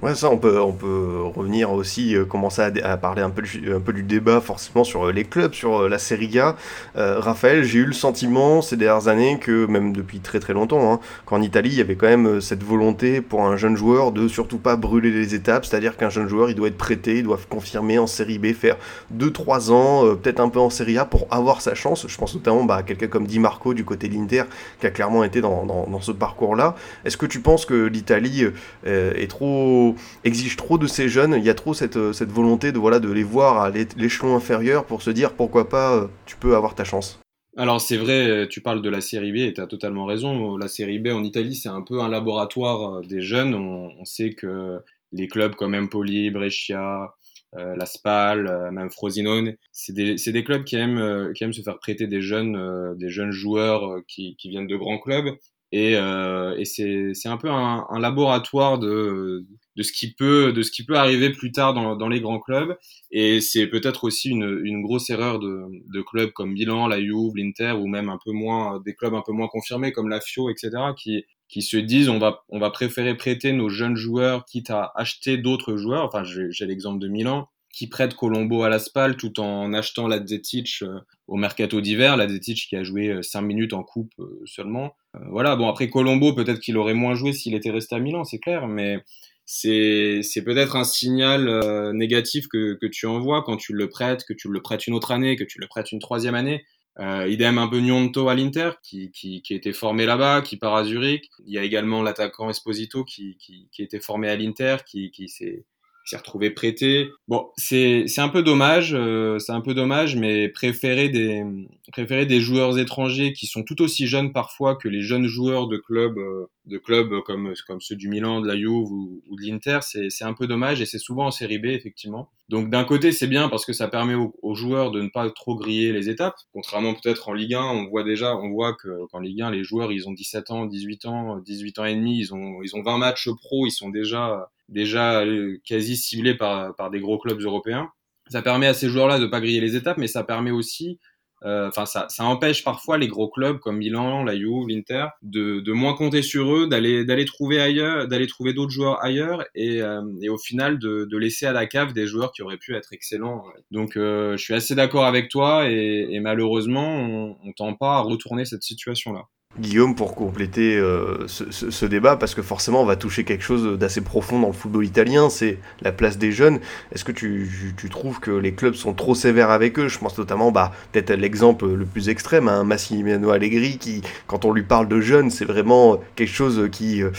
[0.00, 3.74] Ouais, ça, on peut, on peut revenir aussi, euh, commencer à, parler un peu, du,
[3.74, 6.54] un peu du débat forcément sur euh, les clubs, sur euh, la Serie A.
[6.94, 11.00] Raphaël, j'ai eu le sentiment ces dernières années que, même depuis très très longtemps, hein,
[11.26, 14.58] qu'en Italie, il y avait quand même cette volonté pour un jeune joueur de surtout
[14.58, 17.98] pas brûler les étapes, c'est-à-dire qu'un jeune joueur, il doit être prêté, il doit confirmer
[17.98, 18.76] en Série B, faire
[19.16, 22.06] 2-3 ans, peut-être un peu en Série A pour avoir sa chance.
[22.08, 24.44] Je pense notamment bah, à quelqu'un comme Di Marco du côté de l'Inter,
[24.80, 26.76] qui a clairement été dans, dans, dans ce parcours-là.
[27.04, 28.44] Est-ce que tu penses que l'Italie
[28.84, 29.87] est trop
[30.24, 32.98] exige trop de ces jeunes, il y a trop cette, euh, cette volonté de, voilà,
[33.00, 36.74] de les voir à l'échelon inférieur pour se dire pourquoi pas euh, tu peux avoir
[36.74, 37.20] ta chance.
[37.56, 40.56] Alors c'est vrai, tu parles de la série B et tu as totalement raison.
[40.56, 43.52] La série B en Italie, c'est un peu un laboratoire des jeunes.
[43.54, 44.78] On, sait que
[45.10, 47.16] les clubs comme Empoli, Brescia,
[47.56, 51.62] euh, la Spal, euh, même Frosinone, c'est des, clubs qui aiment, euh, qui aiment se
[51.62, 55.34] faire prêter des jeunes, des jeunes joueurs qui viennent de grands clubs.
[55.72, 60.70] Et, et c'est un peu un, un laboratoire de, de ce qui peut de ce
[60.70, 62.76] qui peut arriver plus tard dans, dans les grands clubs.
[63.10, 67.36] Et c'est peut-être aussi une, une grosse erreur de, de clubs comme Milan, la Juve,
[67.36, 70.50] l'Inter ou même un peu moins des clubs un peu moins confirmés comme la Fio
[70.50, 74.70] etc qui qui se disent on va on va préférer prêter nos jeunes joueurs quitte
[74.70, 76.04] à acheter d'autres joueurs.
[76.04, 80.78] Enfin j'ai l'exemple de Milan qui prête Colombo à la Spal tout en achetant l'Adzetic
[80.82, 84.96] euh, au mercato d'hiver, l'Adzetic qui a joué 5 minutes en coupe euh, seulement.
[85.16, 88.24] Euh, voilà, bon après Colombo peut-être qu'il aurait moins joué s'il était resté à Milan,
[88.24, 89.02] c'est clair, mais
[89.50, 94.34] c'est peut-être un signal euh, négatif que, que tu envoies quand tu le prêtes, que
[94.34, 96.64] tu le prêtes une autre année, que tu le prêtes une troisième année.
[97.00, 100.74] Euh, idem un peu Nyonto à l'Inter, qui, qui, qui était formé là-bas, qui part
[100.74, 101.30] à Zurich.
[101.46, 105.28] Il y a également l'attaquant Esposito qui, qui, qui était formé à l'Inter, qui, qui
[105.28, 105.64] s'est
[106.08, 107.10] s'est retrouvé prêté.
[107.28, 111.44] Bon, c'est un peu dommage, euh, c'est un peu dommage, mais préférer des
[111.92, 115.76] préférer des joueurs étrangers qui sont tout aussi jeunes parfois que les jeunes joueurs de
[115.76, 119.80] clubs euh, de clubs comme comme ceux du Milan, de la Juve ou, de l'Inter,
[119.82, 122.30] c'est c'est un peu dommage et c'est souvent en série B effectivement.
[122.48, 125.28] Donc d'un côté c'est bien parce que ça permet aux, aux, joueurs de ne pas
[125.30, 129.06] trop griller les étapes, contrairement peut-être en Ligue 1, on voit déjà, on voit que
[129.10, 132.18] qu'en Ligue 1 les joueurs ils ont 17 ans, 18 ans, 18 ans et demi,
[132.18, 136.74] ils ont ils ont 20 matchs pro, ils sont déjà déjà euh, quasi ciblés par,
[136.76, 137.90] par des gros clubs européens.
[138.28, 140.98] Ça permet à ces joueurs-là de pas griller les étapes, mais ça permet aussi,
[141.44, 145.60] euh, enfin ça, ça empêche parfois les gros clubs comme Milan, la Juve, l'Inter, de,
[145.60, 149.80] de moins compter sur eux, d'aller d'aller trouver ailleurs, d'aller trouver d'autres joueurs ailleurs, et,
[149.80, 152.74] euh, et au final de, de laisser à la cave des joueurs qui auraient pu
[152.74, 153.44] être excellents.
[153.70, 157.96] Donc euh, je suis assez d'accord avec toi, et, et malheureusement on, on tend pas
[157.96, 159.22] à retourner cette situation-là.
[159.58, 164.00] Guillaume, pour compléter euh, ce, débat, parce que forcément on va toucher quelque chose d'assez
[164.00, 166.60] profond dans le football italien, c'est la place des jeunes.
[166.92, 169.88] Est-ce que tu, trouves que les clubs sont trop sévères avec eux?
[169.88, 174.44] Je pense notamment, bah, peut-être l'exemple le plus extrême, un hein, Massimiliano Allegri, qui, quand
[174.44, 177.02] on lui parle de jeunes, c'est vraiment quelque chose qui...
[177.02, 177.10] Euh,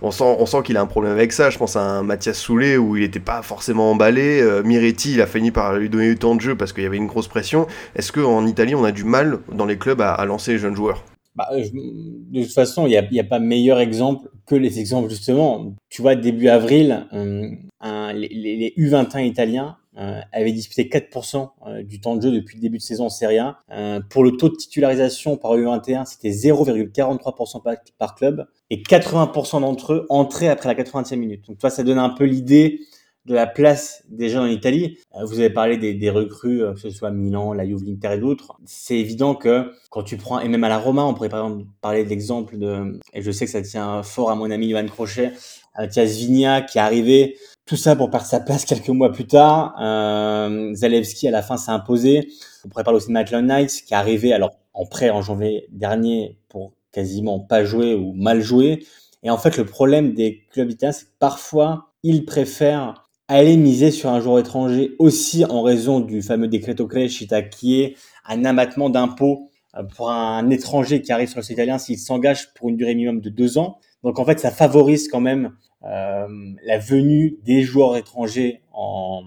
[0.00, 1.50] on sent, on sent qu'il a un problème avec ça.
[1.50, 4.40] Je pense à un Mathias Soulet, où il n'était pas forcément emballé.
[4.40, 6.86] Euh, Miretti, il a fini par lui donner du temps de jeu parce qu'il y
[6.86, 7.66] avait une grosse pression.
[7.96, 11.02] Est-ce qu'en Italie, on a du mal dans les clubs à lancer les jeunes joueurs?
[11.38, 15.08] Bah, je, de toute façon, il n'y a, a, pas meilleur exemple que les exemples
[15.08, 15.72] justement.
[15.88, 22.00] Tu vois, début avril, euh, les, les, U21 italiens euh, avaient disputé 4% euh, du
[22.00, 23.58] temps de jeu depuis le début de saison en Serie A.
[23.70, 29.60] Euh, pour le taux de titularisation par U21, c'était 0,43% par, par, club et 80%
[29.60, 31.46] d'entre eux entraient après la 80e minute.
[31.46, 32.80] Donc, toi, ça donne un peu l'idée
[33.28, 34.98] de la place des jeunes en Italie.
[35.14, 38.14] Euh, vous avez parlé des, des recrues, euh, que ce soit Milan, la Juve, l'Inter
[38.14, 38.58] et d'autres.
[38.64, 41.66] C'est évident que quand tu prends, et même à la Roma, on pourrait par exemple
[41.80, 44.86] parler de l'exemple de, et je sais que ça tient fort à mon ami Ivan
[44.86, 45.32] Crochet,
[45.78, 47.36] Mathias Vigna qui est arrivé,
[47.66, 49.76] tout ça pour perdre sa place quelques mois plus tard.
[49.80, 52.28] Euh, Zalewski à la fin s'est imposé.
[52.64, 55.66] On pourrait parler aussi de Maitland Knights qui est arrivé alors en prêt en janvier
[55.70, 58.84] dernier pour quasiment pas jouer ou mal jouer.
[59.22, 63.90] Et en fait, le problème des clubs italiens, c'est que parfois, ils préfèrent aller miser
[63.90, 68.90] sur un joueur étranger aussi en raison du fameux decreto crescita qui est un abattement
[68.90, 72.76] d'impôts euh, pour un étranger qui arrive sur le sol italien s'il s'engage pour une
[72.76, 73.78] durée minimum de deux ans.
[74.02, 75.52] Donc en fait, ça favorise quand même
[75.84, 76.26] euh,
[76.64, 79.22] la venue des joueurs étrangers en,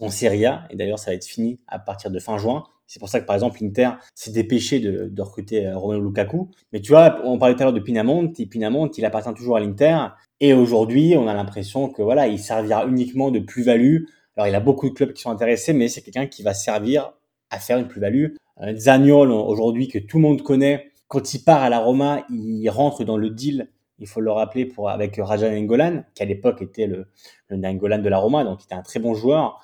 [0.00, 0.66] en Serie A.
[0.70, 2.64] Et d'ailleurs, ça va être fini à partir de fin juin.
[2.86, 6.50] C'est pour ça que par exemple l'Inter s'est dépêché de, recruter euh, Romelu Lukaku.
[6.72, 8.32] Mais tu vois, on parlait tout à l'heure de Pinamont.
[8.36, 9.96] Et Pinamont, il appartient toujours à l'Inter.
[10.40, 14.06] Et aujourd'hui, on a l'impression que voilà, il servira uniquement de plus-value.
[14.36, 17.12] Alors il a beaucoup de clubs qui sont intéressés, mais c'est quelqu'un qui va servir
[17.50, 18.34] à faire une plus-value.
[18.62, 22.68] Euh, Zaniol aujourd'hui que tout le monde connaît, quand il part à la Roma, il
[22.70, 23.68] rentre dans le deal.
[24.00, 27.06] Il faut le rappeler pour avec Rajan Engolan, qui à l'époque était le,
[27.48, 29.60] le Nangolan de la Roma, donc il était un très bon joueur.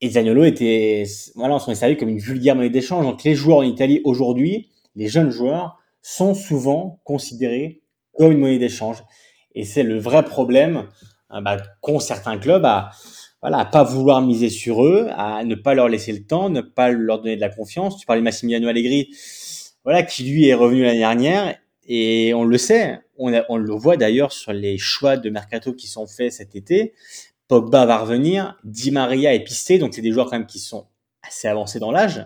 [0.00, 3.04] Et Zaniolo était, voilà, on s'en est servi comme une vulgaire monnaie d'échange.
[3.04, 7.82] Donc les joueurs en Italie aujourd'hui, les jeunes joueurs, sont souvent considérés
[8.16, 9.02] comme une monnaie d'échange.
[9.54, 10.88] Et c'est le vrai problème
[11.30, 12.90] bah, qu'ont certains clubs à
[13.42, 16.60] voilà, à pas vouloir miser sur eux, à ne pas leur laisser le temps, ne
[16.60, 17.96] pas leur donner de la confiance.
[17.96, 19.14] Tu parlais de Massimiliano Allegri,
[19.84, 24.32] voilà, qui lui est revenu l'année dernière et on le sait, on le voit d'ailleurs
[24.32, 26.92] sur les choix de mercato qui sont faits cet été.
[27.50, 30.86] Pogba va revenir, Di Maria est pisté, donc c'est des joueurs quand même qui sont
[31.20, 32.24] assez avancés dans l'âge,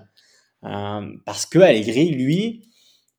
[0.64, 2.68] euh, parce que Allegri, lui,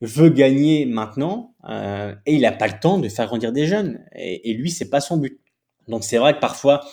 [0.02, 4.06] veut gagner maintenant euh, et il n'a pas le temps de faire grandir des jeunes.
[4.16, 5.42] Et, et lui, c'est pas son but.
[5.88, 6.86] Donc c'est vrai que parfois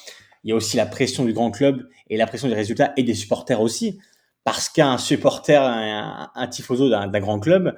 [0.45, 3.03] il y a aussi la pression du grand club et la pression des résultats et
[3.03, 3.99] des supporters aussi.
[4.45, 7.77] Parce qu'un supporter, un, un tifoso d'un grand club,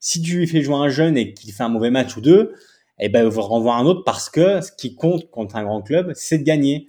[0.00, 2.52] si tu lui fais jouer un jeune et qu'il fait un mauvais match ou deux,
[2.98, 5.82] eh ben, il va renvoyer un autre parce que ce qui compte contre un grand
[5.82, 6.86] club, c'est de gagner.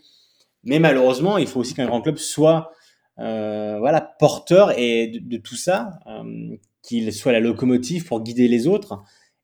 [0.63, 2.72] Mais malheureusement, il faut aussi qu'un grand club soit
[3.20, 8.68] euh, voilà porteur et de, tout ça, euh, qu'il soit la locomotive pour guider les
[8.68, 9.02] autres.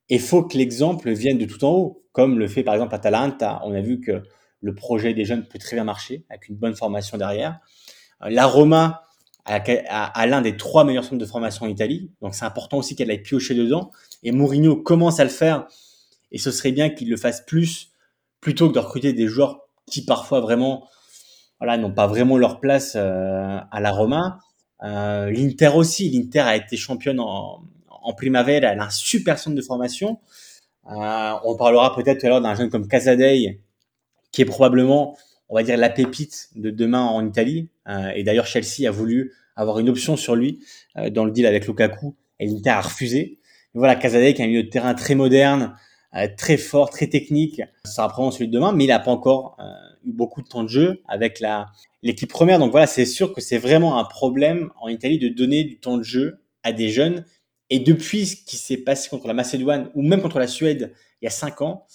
[0.10, 3.62] Et faut que l'exemple vienne de tout en haut, comme le fait par exemple Atalanta.
[3.64, 4.24] On a vu que
[4.62, 7.60] le projet des jeunes peut très bien marcher avec une bonne formation derrière.
[8.24, 9.04] Euh, la Roma
[9.46, 13.10] a, l'un des trois meilleurs centres de formation en Italie, donc c'est important aussi qu'elle
[13.10, 13.92] aille piocher dedans.
[14.24, 15.68] Et Mourinho commence à le faire,
[16.32, 17.92] et ce serait bien qu'il le fasse plus,
[18.40, 20.88] plutôt que de recruter des joueurs qui parfois vraiment,
[21.60, 24.40] voilà, n'ont pas vraiment leur place euh, à la Roma.
[24.84, 29.56] Euh, L'Inter aussi, l'Inter a été championne en, en Primavera, elle a un super centre
[29.56, 30.20] de formation.
[30.90, 33.62] Euh, on parlera peut-être l'heure d'un jeune comme Casadei,
[34.32, 35.18] qui est probablement,
[35.50, 37.70] on va dire, la pépite de demain en Italie.
[38.16, 40.66] Et d'ailleurs, Chelsea a voulu avoir une option sur lui
[41.12, 43.40] dans le deal avec Lukaku, et l'Inter a refusé.
[43.74, 45.76] Voilà, Casadei qui a un milieu de terrain très moderne,
[46.38, 47.62] très fort, très technique.
[47.86, 49.58] Ça sera probablement celui de demain, mais il n'a pas encore
[50.04, 51.68] eu beaucoup de temps de jeu avec la
[52.04, 52.60] l'équipe première.
[52.60, 55.98] Donc voilà, c'est sûr que c'est vraiment un problème en Italie de donner du temps
[55.98, 57.26] de jeu à des jeunes.
[57.70, 61.26] Et depuis ce qui s'est passé contre la Macédoine ou même contre la Suède il
[61.26, 61.86] y a cinq ans,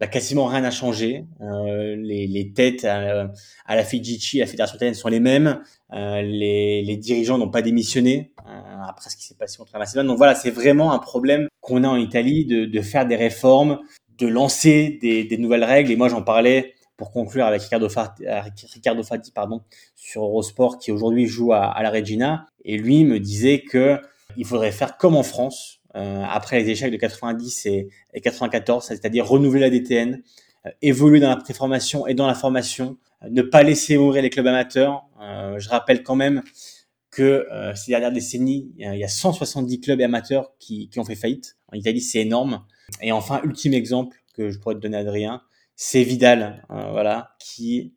[0.00, 1.24] bah, quasiment rien n'a changé.
[1.40, 3.30] Euh, les, les, têtes à,
[3.64, 5.62] à la FIGC, à la Fédération italienne sont les mêmes.
[5.92, 8.50] Euh, les, les, dirigeants n'ont pas démissionné euh,
[8.88, 10.06] après ce qui s'est passé contre la Macédoine.
[10.06, 13.80] Donc voilà, c'est vraiment un problème qu'on a en Italie de, faire des réformes,
[14.18, 15.90] de lancer des, nouvelles règles.
[15.90, 18.24] Et moi, j'en parlais pour conclure avec Ricardo Fati,
[18.72, 19.02] Ricardo
[19.34, 19.62] pardon,
[19.96, 22.46] sur Eurosport, qui aujourd'hui joue à, à la Regina.
[22.64, 23.98] Et lui me disait que
[24.36, 27.88] il faudrait faire comme en France, euh, après les échecs de 90 et,
[28.20, 30.22] 94, c'est-à-dire renouveler la DTN,
[30.66, 34.30] euh, évoluer dans la préformation et dans la formation, euh, ne pas laisser mourir les
[34.30, 35.04] clubs amateurs.
[35.56, 36.42] je rappelle quand même
[37.14, 41.56] que ces dernières décennies, il y a 170 clubs amateurs qui, qui ont fait faillite.
[41.72, 42.64] En Italie, c'est énorme.
[43.00, 45.42] Et enfin, ultime exemple que je pourrais te donner, Adrien,
[45.76, 47.94] c'est Vidal, voilà, qui,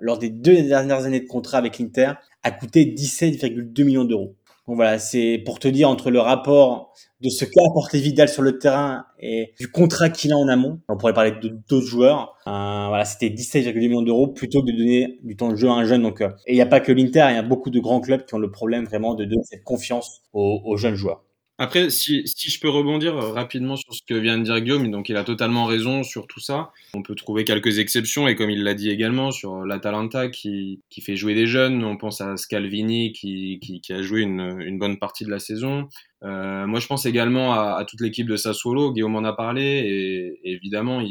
[0.00, 4.36] lors des deux dernières années de contrat avec l'Inter, a coûté 17,2 millions d'euros.
[4.68, 8.42] Donc voilà, c'est pour te dire entre le rapport de ce qu'a apporté Vidal sur
[8.42, 10.78] le terrain et du contrat qu'il a en amont.
[10.90, 12.36] On pourrait parler d'autres joueurs.
[12.46, 15.72] Euh, voilà, c'était 17,2 millions d'euros plutôt que de donner du temps de jeu à
[15.72, 16.02] un jeune.
[16.02, 18.00] Donc, euh, et il n'y a pas que l'Inter, il y a beaucoup de grands
[18.00, 21.24] clubs qui ont le problème vraiment de donner cette confiance aux jeunes joueurs.
[21.60, 24.92] Après, si, si, je peux rebondir euh, rapidement sur ce que vient de dire Guillaume,
[24.92, 26.70] donc il a totalement raison sur tout ça.
[26.94, 31.00] On peut trouver quelques exceptions, et comme il l'a dit également, sur l'Atalanta qui, qui
[31.00, 34.78] fait jouer des jeunes, on pense à Scalvini qui, qui, qui a joué une, une,
[34.78, 35.88] bonne partie de la saison.
[36.22, 39.64] Euh, moi, je pense également à, à toute l'équipe de Sassuolo, Guillaume en a parlé,
[39.64, 41.02] et, et évidemment,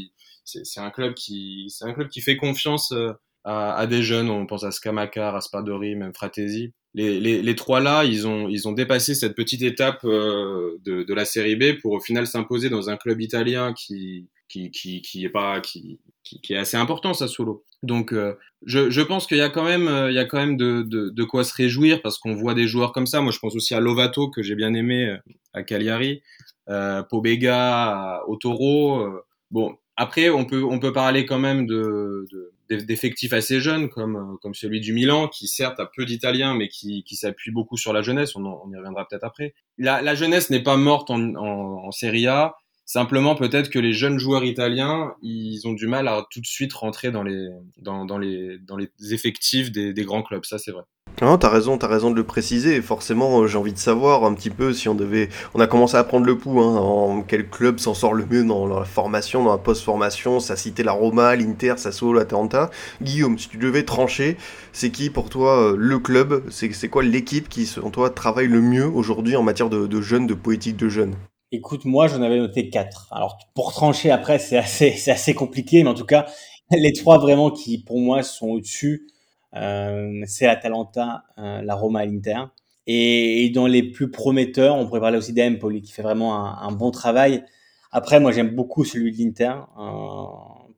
[0.46, 3.12] c'est un, club qui, un club qui fait confiance euh,
[3.44, 7.80] à, à, des jeunes, on pense à Scamaca, Raspadori, même Fratesi les, les, les, trois
[7.80, 11.80] là, ils ont, ils ont dépassé cette petite étape euh, de, de, la série B
[11.80, 16.00] pour au final s'imposer dans un club italien qui, qui, qui, qui est pas, qui,
[16.24, 17.64] qui, est assez important, ça solo.
[17.84, 18.34] Donc, euh,
[18.66, 20.82] je, je pense qu'il y a quand même, euh, il y a quand même de,
[20.82, 23.22] de, de quoi se réjouir parce qu'on voit des joueurs comme ça.
[23.22, 25.18] Moi, je pense aussi à Lovato que j'ai bien aimé euh,
[25.54, 26.24] à Cagliari,
[26.70, 29.08] euh, Pobega au Toro.
[29.52, 34.38] bon, après, on peut, on peut parler quand même de, de d'effectifs assez jeunes comme
[34.42, 37.94] comme celui du Milan qui certes a peu d'Italiens mais qui, qui s'appuie beaucoup sur
[37.94, 38.36] la jeunesse.
[38.36, 39.54] On, on y reviendra peut-être après.
[39.78, 42.56] La, la jeunesse n'est pas morte en, en, en Serie A.
[42.86, 46.74] Simplement peut-être que les jeunes joueurs italiens ils ont du mal à tout de suite
[46.74, 50.44] rentrer dans les dans, dans les dans les effectifs des, des grands clubs.
[50.44, 50.84] Ça c'est vrai
[51.26, 52.80] non, t'as raison, t'as raison de le préciser.
[52.80, 55.30] Forcément, euh, j'ai envie de savoir un petit peu si on devait.
[55.56, 56.62] On a commencé à prendre le pouls.
[56.62, 60.56] Hein, en quel club s'en sort le mieux dans la formation, dans la post-formation Ça
[60.56, 62.70] citait la Roma, l'Inter, Sassuolo, l'Atalanta.
[63.02, 64.38] Guillaume, si tu devais trancher,
[64.74, 66.44] c'est qui pour toi euh, le club?
[66.52, 70.36] C'est quoi l'équipe qui, selon toi, travaille le mieux aujourd'hui en matière de, jeunes, de
[70.36, 71.16] politique de jeunes?
[71.52, 73.08] Écoute, moi, j'en avais noté quatre.
[73.10, 76.28] Alors, pour trancher après, c'est assez, assez compliqué, mais en tout cas,
[76.70, 79.08] les trois vraiment qui, pour moi, sont au-dessus
[79.54, 82.44] c'est l'Atalanta, euh, la Roma et l'Inter.
[82.86, 86.92] Et, dans les plus prometteurs, on pourrait parler aussi d'Empoli qui fait vraiment un, bon
[86.92, 87.44] travail.
[87.92, 90.24] Après, moi j'aime beaucoup celui de l'Inter euh,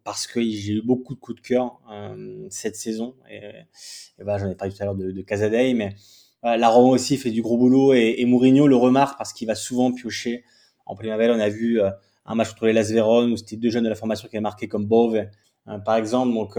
[0.03, 1.79] parce que j'ai eu beaucoup de coups de cœur
[2.49, 3.15] cette saison.
[3.31, 3.41] Et,
[4.23, 5.95] bah, j'en ai parlé tout à l'heure de, de Casadei, mais
[6.41, 9.55] la Roma aussi fait du gros boulot et, et Mourinho le remarque parce qu'il va
[9.55, 10.43] souvent piocher.
[10.85, 11.79] En Primavera, on a vu
[12.25, 14.41] un match contre les Las Véron où c'était deux jeunes de la formation qui avaient
[14.41, 15.25] marqué comme Bove,
[15.85, 16.33] par exemple.
[16.33, 16.57] Donc,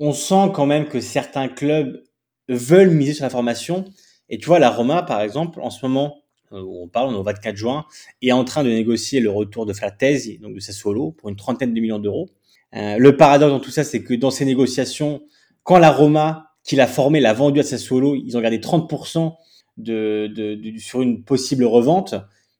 [0.00, 2.02] on sent quand même que certains clubs
[2.48, 3.84] veulent miser sur la formation.
[4.28, 6.18] Et tu vois, la Roma, par exemple, en ce moment,
[6.52, 7.84] euh, on parle, on est au 24 juin,
[8.22, 11.74] est en train de négocier le retour de Fratesi, donc de Sassuolo, pour une trentaine
[11.74, 12.28] de millions d'euros.
[12.74, 15.22] Euh, le paradoxe dans tout ça, c'est que dans ces négociations,
[15.62, 19.34] quand la Roma, qui l'a formé, l'a vendu à Sassuolo, ils ont gardé 30%
[19.78, 22.14] de, de, de, sur une possible revente.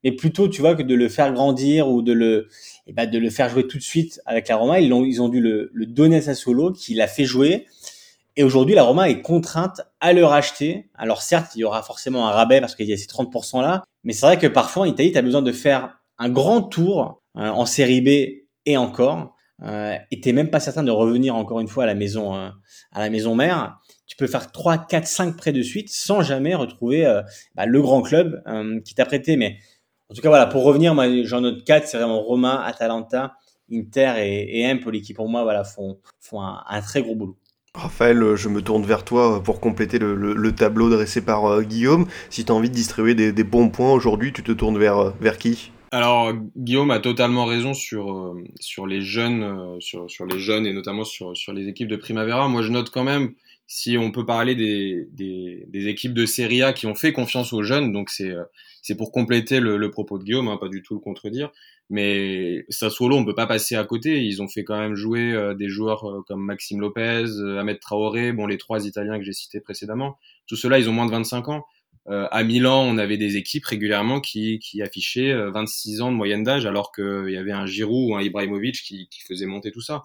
[0.09, 2.49] Mais plutôt, tu vois, que de le faire grandir ou de le,
[2.87, 5.21] eh ben, de le faire jouer tout de suite avec la Roma, ils ont, ils
[5.21, 7.67] ont dû le, donner à Sassuolo, qui l'a fait jouer.
[8.35, 10.89] Et aujourd'hui, la Roma est contrainte à le racheter.
[10.95, 13.85] Alors certes, il y aura forcément un rabais parce qu'il y a ces 30% là,
[14.03, 17.21] mais c'est vrai que parfois en Italie, tu as besoin de faire un grand tour
[17.37, 18.09] euh, en série B
[18.65, 19.35] et encore.
[19.65, 22.49] Euh, et t'es même pas certain de revenir encore une fois à la maison euh,
[22.93, 23.79] à la maison mère.
[24.07, 27.23] Tu peux faire 3, 4, 5 prêts de suite sans jamais retrouver euh,
[27.55, 28.43] bah, le grand club
[28.85, 29.37] qui t'a prêté.
[29.37, 29.59] Mais
[30.11, 33.35] en tout cas, voilà, pour revenir, moi, j'en note 4, c'est vraiment Roma, Atalanta,
[33.73, 37.37] Inter et, et Empoli qui pour moi voilà, font, font un, un très gros boulot.
[37.75, 41.63] Raphaël, euh, je me tourne vers toi euh, pour compléter le, tableau dressé par euh,
[41.63, 42.07] Guillaume.
[42.31, 45.39] Si tu as envie de distribuer des, bons points aujourd'hui, tu te tournes vers, vers
[45.39, 45.71] qui?
[45.91, 51.05] Alors Guillaume a totalement raison sur sur les jeunes sur, sur les jeunes et notamment
[51.05, 52.47] sur sur les équipes de Primavera.
[52.47, 53.33] Moi je note quand même
[53.69, 57.53] si on peut parler des, des, des équipes de Serie A qui ont fait confiance
[57.53, 58.35] aux jeunes, donc c'est
[58.83, 61.51] c'est pour compléter le, le, propos de Guillaume, hein, pas du tout le contredire.
[61.91, 64.23] Mais Sassuolo, on peut pas passer à côté.
[64.25, 67.81] Ils ont fait quand même jouer euh, des joueurs euh, comme Maxime Lopez, euh, Ahmed
[67.81, 70.19] Traoré, bon les trois Italiens que j'ai cités précédemment.
[70.47, 71.67] Tout cela, ils ont moins de 25 ans.
[72.07, 76.65] à Milan, on avait des équipes régulièrement qui, qui affichaient 26 ans de moyenne d'âge,
[76.65, 80.03] alors qu'il y avait un Giroud ou un Ibrahimovic qui, qui faisait monter tout ça.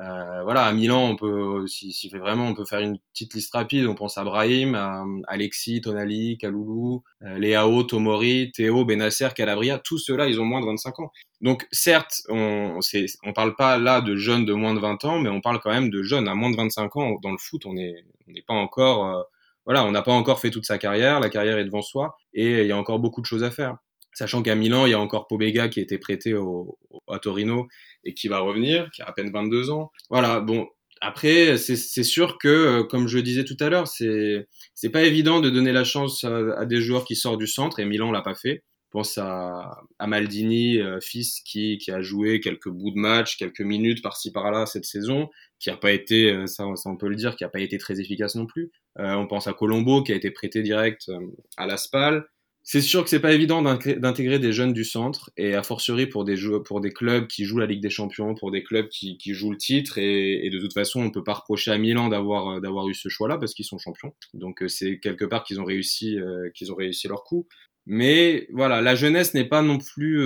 [0.00, 3.34] Euh, voilà, à Milan, on peut, si, si fait vraiment, on peut faire une petite
[3.34, 3.86] liste rapide.
[3.86, 9.78] On pense à Brahim, à Alexis, Tonali, Kaloulou, euh, Léao, Tomori, Théo, Benasser, Calabria.
[9.78, 11.10] Tous ceux-là, ils ont moins de 25 ans.
[11.40, 12.78] Donc, certes, on,
[13.24, 15.70] on parle pas là de jeunes de moins de 20 ans, mais on parle quand
[15.70, 17.18] même de jeunes à moins de 25 ans.
[17.22, 19.22] Dans le foot, on n'est on pas encore, euh,
[19.64, 21.18] voilà, on n'a pas encore fait toute sa carrière.
[21.18, 23.78] La carrière est devant soi et il y a encore beaucoup de choses à faire.
[24.14, 27.68] Sachant qu'à Milan, il y a encore Pobega qui été prêté au, à Torino
[28.08, 29.92] et qui va revenir, qui a à peine 22 ans.
[30.08, 30.66] Voilà, bon,
[31.00, 34.46] après, c'est sûr que, euh, comme je disais tout à l'heure, c'est
[34.92, 38.10] pas évident de donner la chance à, des joueurs qui sortent du centre, et Milan
[38.10, 38.64] l'a pas fait.
[38.86, 44.02] Je pense à, Maldini, euh, fils, qui, a joué quelques bouts de match, quelques minutes
[44.02, 45.28] par-ci par-là cette saison,
[45.60, 47.76] qui a pas été, euh, ça, ça, on peut le dire, qui a pas été
[47.76, 48.72] très efficace non plus.
[48.96, 51.10] on pense à Colombo, qui a été prêté direct
[51.56, 52.24] à la SPAL
[52.70, 56.26] c'est sûr que c'est pas évident d'intégrer des jeunes du centre et a fortiori pour
[56.26, 59.52] des pour des clubs qui jouent la Ligue des Champions, pour des clubs qui, jouent
[59.52, 62.94] le titre et, de toute façon on peut pas reprocher à Milan d'avoir euh, eu
[62.94, 64.14] ce choix-là parce qu'ils sont champions.
[64.34, 67.48] Donc euh, c'est quelque part qu'ils ont réussi euh, qu'ils ont réussi leur coup.
[67.86, 70.20] Mais voilà, la jeunesse n'est pas non plus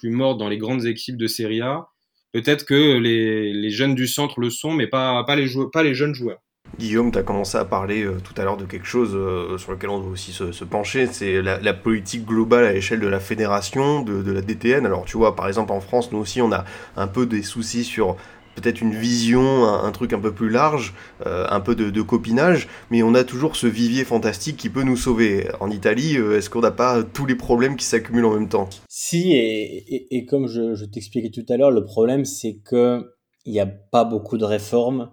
[0.00, 1.88] plus morte dans les grandes équipes de Serie A.
[2.32, 6.40] Peut-être que les, jeunes du centre le sont, mais pas les jeunes joueurs.
[6.78, 9.72] Guillaume, tu as commencé à parler euh, tout à l'heure de quelque chose euh, sur
[9.72, 14.02] lequel on doit aussi se, pencher, c'est la, politique globale à l'échelle de la fédération,
[14.02, 14.84] de, la DTN.
[14.84, 16.64] Alors tu vois, par exemple en France, nous aussi, on a
[16.96, 18.16] un peu des soucis sur
[18.56, 20.94] peut-être une vision, un, truc un peu plus large,
[21.26, 24.96] euh, un peu de, copinage, mais on a toujours ce vivier fantastique qui peut nous
[24.96, 25.48] sauver.
[25.60, 28.68] En Italie, est-ce qu'on n'a pas tous les problèmes qui s'accumulent en même temps?
[28.88, 33.02] Si, et, comme je, t'expliquais tout à l'heure, le problème c'est que
[33.44, 35.10] il n'y a pas beaucoup de réformes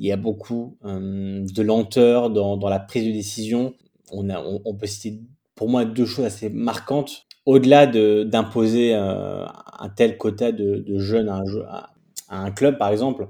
[0.00, 3.74] il y a beaucoup euh, de lenteur dans, dans, la prise de décision.
[4.10, 5.20] On, a, on, peut citer
[5.54, 7.26] pour moi deux choses assez marquantes.
[7.44, 9.44] Au-delà d'imposer euh,
[9.78, 11.90] un tel quota de, de jeunes à
[12.30, 13.28] un, club, par exemple,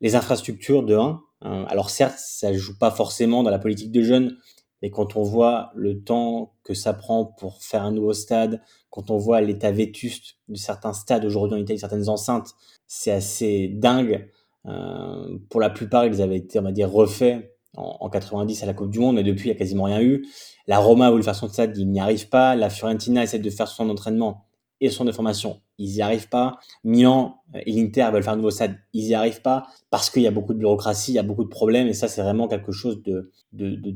[0.00, 1.20] les infrastructures de 1.
[1.44, 4.38] Euh, alors certes, ça joue pas forcément dans la politique de jeunes,
[4.80, 9.10] mais quand on voit le temps que ça prend pour faire un nouveau stade, quand
[9.10, 12.54] on voit l'état vétuste de certains stades aujourd'hui en Italie, certaines enceintes,
[12.86, 14.30] c'est assez dingue.
[14.66, 18.66] Euh, pour la plupart, ils avaient été, on va dire, refaits en, en, 90 à
[18.66, 20.26] la Coupe du Monde, mais depuis, il n'y a quasiment rien eu.
[20.66, 22.56] La Roma a voulu faire son stade, il n'y arrive pas.
[22.56, 24.46] La Fiorentina essaie de faire son entraînement
[24.80, 26.58] et son de formation, ils n'y arrivent pas.
[26.84, 30.26] Milan et l'Inter veulent faire un nouveau stade, ils n'y arrivent pas parce qu'il y
[30.26, 32.72] a beaucoup de bureaucratie, il y a beaucoup de problèmes et ça c'est vraiment quelque
[32.72, 33.30] chose de,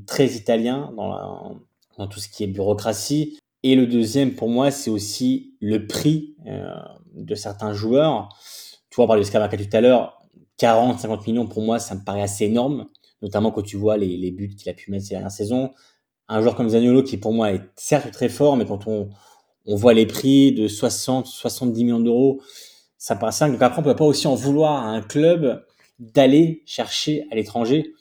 [0.06, 3.38] très italien dans, tout ce qui est bureaucratie.
[3.62, 6.72] Et le deuxième pour moi c'est aussi le prix euh,
[7.14, 8.28] de certains joueurs.
[8.88, 10.19] Tu vois, on parlait de tout à l'heure,
[10.61, 12.87] 40, 50 millions, pour moi, ça me paraît assez énorme,
[13.23, 15.70] notamment quand tu vois les, buts qu'il a pu mettre ces dernières saisons.
[16.29, 19.09] Un joueur comme Zaniolo, qui pour moi est certes très fort, mais quand on,
[19.66, 22.43] voit les prix de 60, 70 millions d'euros,
[22.99, 23.53] ça paraît simple.
[23.53, 25.64] Donc après, on peut pas aussi en vouloir à un club
[25.99, 27.95] d'aller chercher à l'étranger.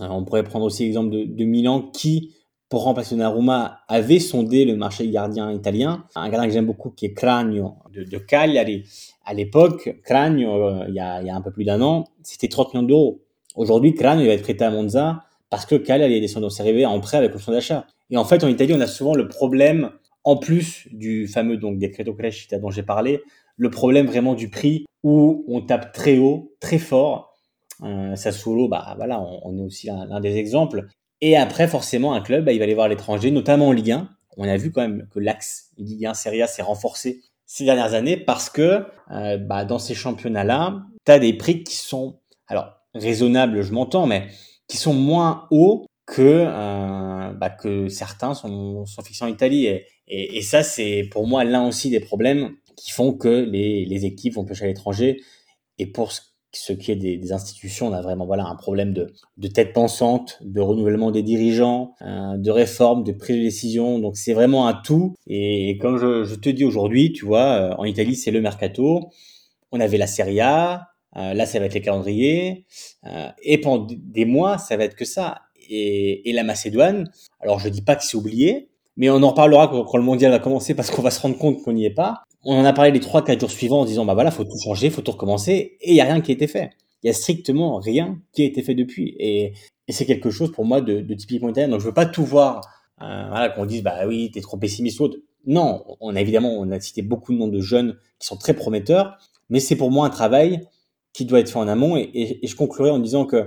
[0.00, 2.32] Euh, on pourrait prendre aussi l'exemple de, Milan qui,
[2.70, 6.06] pour remplacer Donnarumma, avait sondé le marché gardien italien.
[6.14, 8.84] Un gardien que j'aime beaucoup qui est Cragno de Cagliari.
[9.26, 12.86] À l'époque, Cragno, euh, il, y a, un peu plus d'un an, c'était 30 millions
[12.86, 13.22] d'euros.
[13.56, 17.00] Aujourd'hui, il va être prêté à Monza parce que Cagliari est descendu en Série en
[17.00, 17.86] prêt avec option d'achat.
[18.10, 19.90] Et en fait, en Italie, on a souvent le problème,
[20.22, 23.22] en plus du fameux donc decreto crescita dont j'ai parlé,
[23.56, 27.34] le problème vraiment du prix où on tape très haut, très fort
[27.82, 30.86] euh, Sassuolo, bah voilà, on, est aussi l'un des exemples.
[31.20, 34.08] Et après, forcément, un club, bah, il va aller voir l'étranger, notamment en Ligue 1.
[34.36, 37.94] On a vu quand même que l'axe Ligue 1 Serie A s'est renforcé ces dernières
[37.94, 42.18] années parce que euh, bah, dans ces championnats-là, tu as des prix qui sont,
[42.48, 44.28] alors raisonnables, je m'entends, mais
[44.68, 49.66] qui sont moins hauts que euh, bah, que certains sont, sont fixés en Italie.
[49.66, 54.04] Et, et, ça, c'est pour moi l'un aussi des problèmes qui font que les, les
[54.04, 55.20] équipes vont pêcher à l'étranger.
[55.78, 56.20] Et pour ce
[56.56, 60.38] ce qui est des, institutions, on a vraiment voilà un problème de, de tête pensante,
[60.42, 63.98] de renouvellement des dirigeants, euh, de réforme, de prise de décision.
[63.98, 65.14] Donc c'est vraiment un tout.
[65.26, 69.10] Et comme je, te dis aujourd'hui, tu vois, euh, en Italie c'est le mercato.
[69.72, 72.66] On avait la Serie A, euh, là ça va être les calendriers,
[73.42, 75.42] et pendant des mois ça va être que ça.
[75.68, 79.68] Et, et la Macédoine, alors je dis pas que c'est oublié, mais on en reparlera
[79.68, 81.94] quand, quand le mondial va commencer parce qu'on va se rendre compte qu'on n'y est
[81.94, 84.44] pas on en a parlé les trois, quatre jours suivants en disant, bah voilà, faut
[84.44, 86.70] tout changer, faut tout recommencer, et il y a rien qui a été fait.
[87.02, 89.16] Il y a strictement rien qui a été fait depuis.
[89.18, 89.52] Et,
[89.88, 91.68] c'est quelque chose pour moi de, typiquement italien.
[91.68, 92.60] Donc je veux pas tout voir,
[93.02, 95.18] euh, voilà, qu'on dise, bah oui, t'es trop pessimiste ou autre.
[95.46, 98.54] Non, on a évidemment, on a cité beaucoup de noms de jeunes qui sont très
[98.54, 99.16] prometteurs,
[99.48, 100.66] mais c'est pour moi un travail
[101.12, 101.96] qui doit être fait en amont.
[101.96, 103.46] Et, je conclurai en disant que,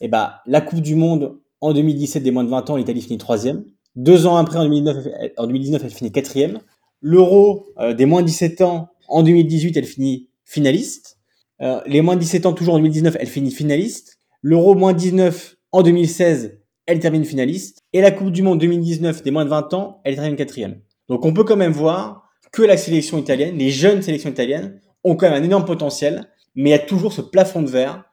[0.00, 3.18] eh bah, la Coupe du Monde en 2017 des moins de 20 ans, l'Italie finit
[3.18, 3.64] troisième.
[3.96, 5.06] Deux ans après, en 2019,
[5.38, 6.60] en 2019 elle finit quatrième.
[7.00, 11.18] L'Euro euh, des moins de 17 ans, en 2018, elle finit finaliste.
[11.60, 14.18] Euh, les moins de 17 ans, toujours en 2019, elle finit finaliste.
[14.42, 17.82] L'Euro moins 19 en 2016, elle termine finaliste.
[17.92, 20.80] Et la Coupe du Monde 2019 des moins de 20 ans, elle termine quatrième.
[21.08, 25.16] Donc on peut quand même voir que la sélection italienne, les jeunes sélections italiennes, ont
[25.16, 28.04] quand même un énorme potentiel, mais il y a toujours ce plafond de verre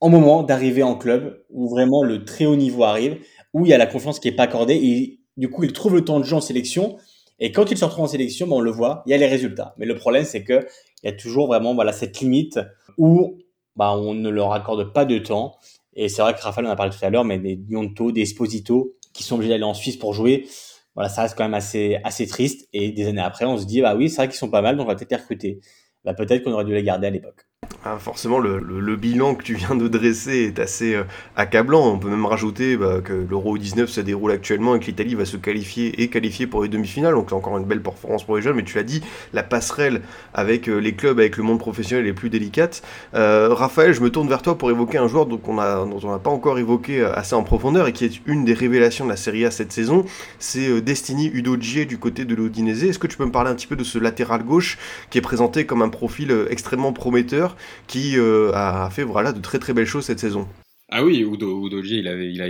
[0.00, 3.18] en moment d'arriver en club où vraiment le très haut niveau arrive,
[3.52, 5.94] où il y a la confiance qui est pas accordée et du coup ils trouvent
[5.94, 6.96] le temps de jeu en sélection
[7.38, 9.26] et quand il se retrouve en sélection, ben on le voit, il y a les
[9.26, 9.74] résultats.
[9.78, 10.66] Mais le problème, c'est que
[11.02, 12.60] il y a toujours vraiment voilà cette limite
[12.96, 13.38] où
[13.76, 15.56] bah, on ne leur accorde pas de temps.
[15.94, 18.22] Et c'est vrai que Raphaël en a parlé tout à l'heure, mais des Nyonto, des
[18.22, 20.48] Esposito qui sont obligés d'aller en Suisse pour jouer,
[20.94, 22.68] voilà, ça reste quand même assez assez triste.
[22.72, 24.76] Et des années après, on se dit bah oui, c'est vrai qu'ils sont pas mal,
[24.76, 25.60] donc on va peut-être les recruter.
[26.04, 27.46] Bah, peut-être qu'on aurait dû les garder à l'époque.
[27.86, 31.04] Ah, forcément, le, bilan que tu viens de dresser est assez euh,
[31.36, 31.92] accablant.
[31.92, 35.24] On peut même rajouter bah, que l'Euro 19 se déroule actuellement et que l'Italie va
[35.24, 37.14] se qualifier et qualifier pour les demi-finales.
[37.14, 38.56] Donc c'est encore une belle performance pour les jeunes.
[38.56, 39.02] Mais tu l'as dit,
[39.32, 40.00] la passerelle
[40.32, 42.82] avec euh, les clubs, avec le monde professionnel est plus délicate.
[43.14, 46.30] Euh, Raphaël, je me tourne vers toi pour évoquer un joueur dont on n'a pas
[46.30, 49.50] encore évoqué assez en profondeur et qui est une des révélations de la Serie A
[49.50, 50.06] cette saison.
[50.38, 52.84] C'est Destiny Udogie du côté de l'Odinese.
[52.84, 54.78] Est-ce que tu peux me parler un petit peu de ce latéral gauche
[55.10, 57.53] qui est présenté comme un profil extrêmement prometteur
[57.86, 60.48] qui euh, a fait voilà, de très très belles choses cette saison.
[60.90, 62.40] Ah oui, Udo, euh, il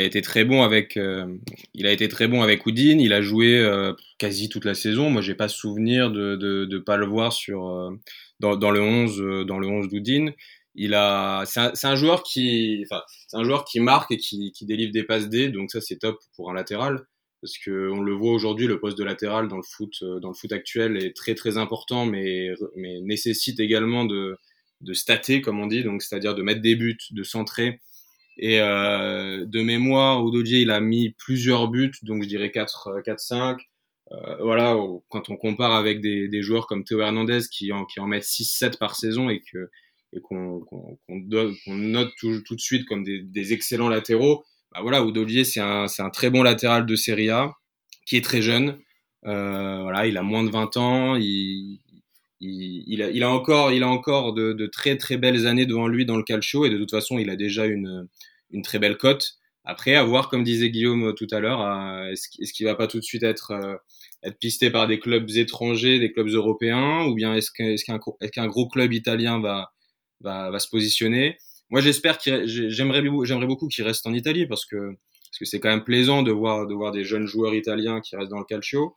[0.00, 1.26] a été très bon avec, euh,
[1.72, 2.62] il a été très bon avec.
[2.66, 3.64] Il a joué
[4.18, 5.08] quasi toute la saison.
[5.08, 7.90] Moi, j'ai pas souvenir de, de, pas le voir sur
[8.40, 10.32] dans, le 11 dans le 11 d'Udine.
[10.74, 14.66] Il a, c'est un, joueur qui, enfin, c'est un joueur qui marque et qui, qui
[14.66, 15.48] délivre des passes D.
[15.48, 17.06] Donc ça, c'est top pour un latéral
[17.44, 20.34] parce que on le voit aujourd'hui, le poste de latéral dans le foot, dans le
[20.34, 24.38] foot actuel est très très important, mais nécessite également de
[24.94, 27.80] stater, comme on dit, donc c'est-à-dire de mettre des buts, de centrer.
[28.38, 33.20] Et euh, de mémoire, Udogie, il a mis plusieurs buts, donc je dirais 4, 4
[33.20, 33.60] 5.
[34.12, 34.74] Euh, voilà,
[35.10, 38.78] quand on compare avec des, joueurs comme Théo Hernandez qui en, qui en mettent 6-7
[38.78, 39.42] par saison et
[40.22, 40.64] qu'on
[41.66, 46.30] note tout, de suite comme des excellents latéraux, bah voilà, Udogie, c'est un, un très
[46.30, 47.52] bon latéral de Serie A
[48.06, 48.78] qui est très jeune.
[49.26, 51.80] Euh, voilà, il a moins de 20 ans, il,
[52.40, 55.86] il, a, il, a, encore, il a encore de, de, très très belles années devant
[55.86, 58.08] lui dans le calcio et de toute façon il a déjà une,
[58.50, 59.34] une très belle cote.
[59.64, 61.62] Après, à voir, comme disait Guillaume tout à l'heure,
[62.10, 63.76] est-ce est qu'il va pas tout de suite être, euh,
[64.22, 68.46] être pisté par des clubs étrangers, des clubs européens, ou bien est-ce qu'un est qu'un
[68.46, 69.70] gros club italien va,
[70.20, 71.38] va, va se positionner?
[71.74, 75.70] Moi, j'espère qu'il j'aimerais beaucoup qu'il reste en Italie parce que parce que c'est quand
[75.70, 78.96] même plaisant de voir de voir des jeunes joueurs italiens qui restent dans le calcio.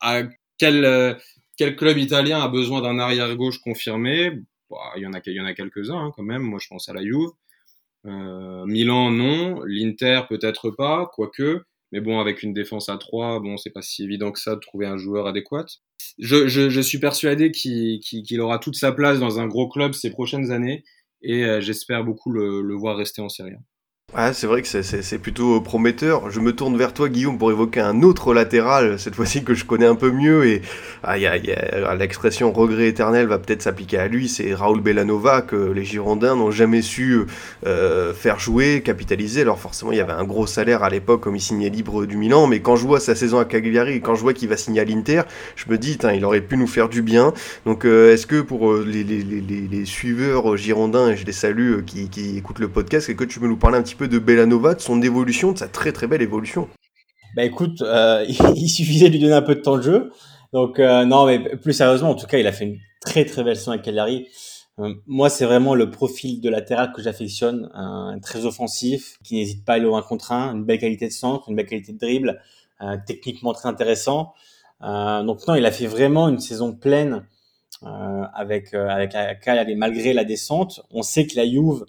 [0.00, 0.22] À
[0.56, 1.14] quel euh,
[1.56, 4.30] quel club italien a besoin d'un arrière gauche confirmé?
[4.70, 6.42] Bah, Il y en a, il y en a quelques-uns hein, quand même.
[6.42, 7.30] Moi, je pense à la Juve.
[8.06, 9.64] Euh, Milan, non.
[9.64, 11.64] L'Inter, peut-être pas, quoique.
[11.90, 14.60] Mais bon, avec une défense à 3, bon, c'est pas si évident que ça de
[14.60, 15.66] trouver un joueur adéquat.
[16.20, 20.10] Je, je, suis persuadé qu'il qu'il aura toute sa place dans un gros club ces
[20.10, 20.84] prochaines années
[21.24, 23.73] et euh, j'espère beaucoup le, voir rester en Serie A.
[24.16, 26.30] Ah, c'est vrai que c'est plutôt prometteur.
[26.30, 29.64] Je me tourne vers toi, Guillaume, pour évoquer un autre latéral, cette fois-ci que je
[29.64, 30.46] connais un peu mieux.
[30.46, 30.62] Et
[31.02, 34.28] ah, y a, y a, l'expression regret éternel va peut-être s'appliquer à lui.
[34.28, 37.22] C'est Raoul Bellanova que les Girondins n'ont jamais su
[37.66, 39.40] euh, faire jouer, capitaliser.
[39.40, 42.16] Alors forcément, il y avait un gros salaire à l'époque, comme il signait libre du
[42.16, 42.46] Milan.
[42.46, 44.84] Mais quand je vois sa saison à Cagliari quand je vois qu'il va signer à
[44.84, 45.22] l'Inter,
[45.56, 47.32] je me dis, il aurait pu nous faire du bien.
[47.66, 52.38] Donc euh, est-ce que pour euh, les, suiveurs girondins, et je les salue, qui, qui
[52.38, 54.80] écoutent le podcast, est-ce que tu peux nous parler un petit peu de Bellanova, de
[54.80, 56.68] son évolution, de sa très très belle évolution.
[57.34, 58.24] Bah écoute, euh,
[58.56, 60.12] il suffisait de lui donner un peu de temps de jeu.
[60.52, 63.42] Donc euh, non, mais plus sérieusement, en tout cas, il a fait une très très
[63.42, 64.28] belle saison avec Cagliari.
[64.78, 67.70] Euh, moi, c'est vraiment le profil de latéral que j'affectionne,
[68.22, 71.12] très offensif, qui n'hésite pas à aller au 1 contre 1, une belle qualité de
[71.12, 72.40] centre, une belle qualité de dribble,
[73.06, 74.32] techniquement très intéressant.
[74.80, 77.24] donc non, il a fait vraiment une saison pleine
[77.82, 80.80] avec avec la Cagliari malgré la descente.
[80.90, 81.84] On sait que la Juve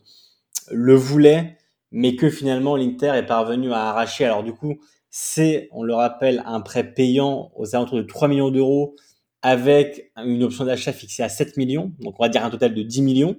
[0.70, 1.58] le voulait
[1.96, 4.26] mais que finalement l'Inter est parvenu à arracher.
[4.26, 4.76] Alors du coup,
[5.10, 8.96] c'est, on le rappelle, un prêt payant aux alentours de 3 millions d'euros
[9.42, 12.84] avec une option d'achat fixée à 7 millions, donc on va dire un total de
[12.84, 13.38] 10 millions,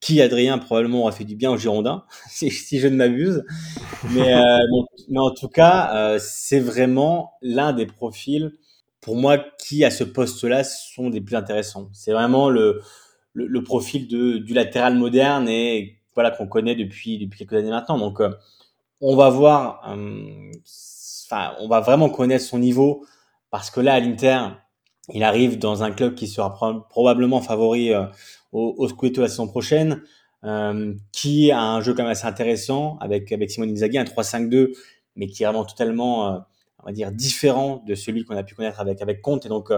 [0.00, 3.44] qui, Adrien, probablement aura fait du bien aux Girondins, si, je ne m'abuse.
[4.10, 4.58] Mais, euh,
[5.08, 8.52] mais en tout cas, euh, c'est vraiment l'un des profils,
[9.00, 11.88] pour moi, qui à ce poste-là sont des plus intéressants.
[11.92, 12.80] C'est vraiment le,
[13.32, 17.70] le, le profil de, du latéral moderne et voilà qu'on connaît depuis depuis quelques années
[17.70, 17.98] maintenant.
[17.98, 18.30] Donc euh,
[19.00, 20.50] on va voir, euh,
[21.26, 23.04] enfin on va vraiment connaître son niveau
[23.50, 24.40] parce que là à l'Inter,
[25.12, 26.52] il arrive dans un club qui sera
[26.88, 28.04] probablement favori euh,
[28.52, 30.02] au, au Scudetto la saison prochaine,
[31.12, 34.72] qui a un jeu quand même assez intéressant avec avec Simone Inzaghi, un 3-5-2,
[35.16, 36.44] mais qui est vraiment totalement
[36.80, 39.46] on va dire différent de celui qu'on a pu connaître avec avec Conte.
[39.46, 39.70] Et donc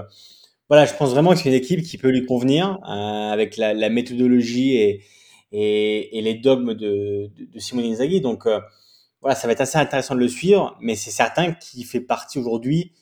[0.71, 3.91] voilà, je pense vraiment que c'est une équipe qui peut lui convenir avec la, la
[3.91, 5.05] méthodologie et
[5.55, 8.21] et, les dogmes de, de, de Simone Inzaghi.
[8.21, 8.61] Donc euh,
[9.21, 12.39] voilà, ça va être assez intéressant de le suivre, mais c'est certain qu'il fait partie
[12.39, 12.93] aujourd'hui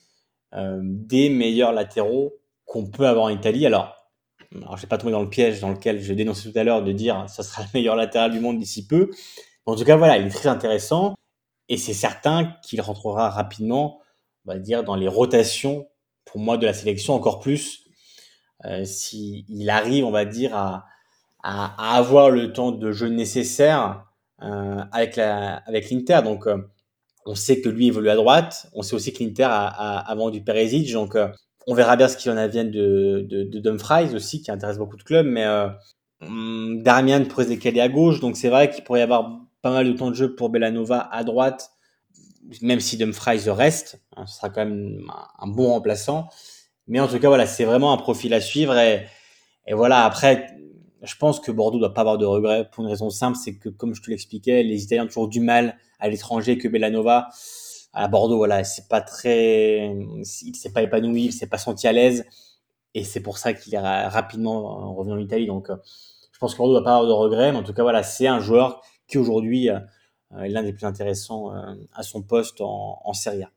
[0.54, 2.34] euh, des meilleurs latéraux
[2.64, 3.66] qu'on peut avoir en Italie.
[3.66, 3.96] Alors,
[4.54, 6.82] alors je vais pas tomber dans le piège dans lequel je dénonçais tout à l'heure
[6.82, 9.10] de dire ça sera le meilleur latéral du monde d'ici peu.
[9.64, 11.14] En tout cas, voilà, il est très intéressant
[11.68, 14.00] et c'est certain qu'il rentrera rapidement,
[14.44, 15.88] on va dire, dans les rotations
[16.24, 17.84] pour moi de la sélection encore plus
[18.64, 20.84] euh, s'il arrive, on va dire, à,
[21.42, 24.06] à, avoir le temps de jeu nécessaire
[24.42, 26.20] euh, avec avec l'Inter.
[26.24, 26.58] Donc euh,
[27.26, 28.66] on sait que lui évolue à droite.
[28.74, 30.92] On sait aussi que l'Inter a, a, a, vendu Perisic.
[30.92, 31.28] Donc euh,
[31.66, 34.96] on verra bien ce qu'il en advienne de, de, de Dumfries aussi, qui intéresse beaucoup
[34.96, 35.26] de clubs.
[35.26, 35.68] Mais euh,
[36.20, 38.20] hum, Darmian pourrait se décaler à gauche.
[38.20, 41.08] Donc c'est vrai qu'il pourrait y avoir pas mal de temps de jeu pour Bellanova
[41.12, 41.70] à droite,
[42.62, 44.00] même si Dumfries reste.
[44.16, 46.28] Hein, ce sera quand même un, un bon remplaçant.
[46.88, 48.76] Mais en tout cas, voilà, c'est vraiment un profil à suivre.
[48.76, 49.06] Et,
[49.68, 50.48] et voilà, après,
[51.02, 53.68] je pense que Bordeaux doit pas avoir de regrets pour une raison simple, c'est que
[53.68, 57.28] comme je te l'expliquais, les Italiens ont toujours du mal à l'étranger que Bellanova.
[57.92, 61.92] À Bordeaux, voilà, c'est pas très, il s'est pas épanoui, il s'est pas senti à
[61.92, 62.24] l'aise,
[62.94, 65.46] et c'est pour ça qu'il est rapidement revenu en Italie.
[65.46, 65.76] Donc, euh,
[66.32, 68.26] je pense que Bordeaux doit pas avoir de regrets, mais en tout cas, voilà, c'est
[68.26, 69.78] un joueur qui aujourd'hui euh,
[70.38, 73.50] est l'un des plus intéressants euh, à son poste en, en Serie A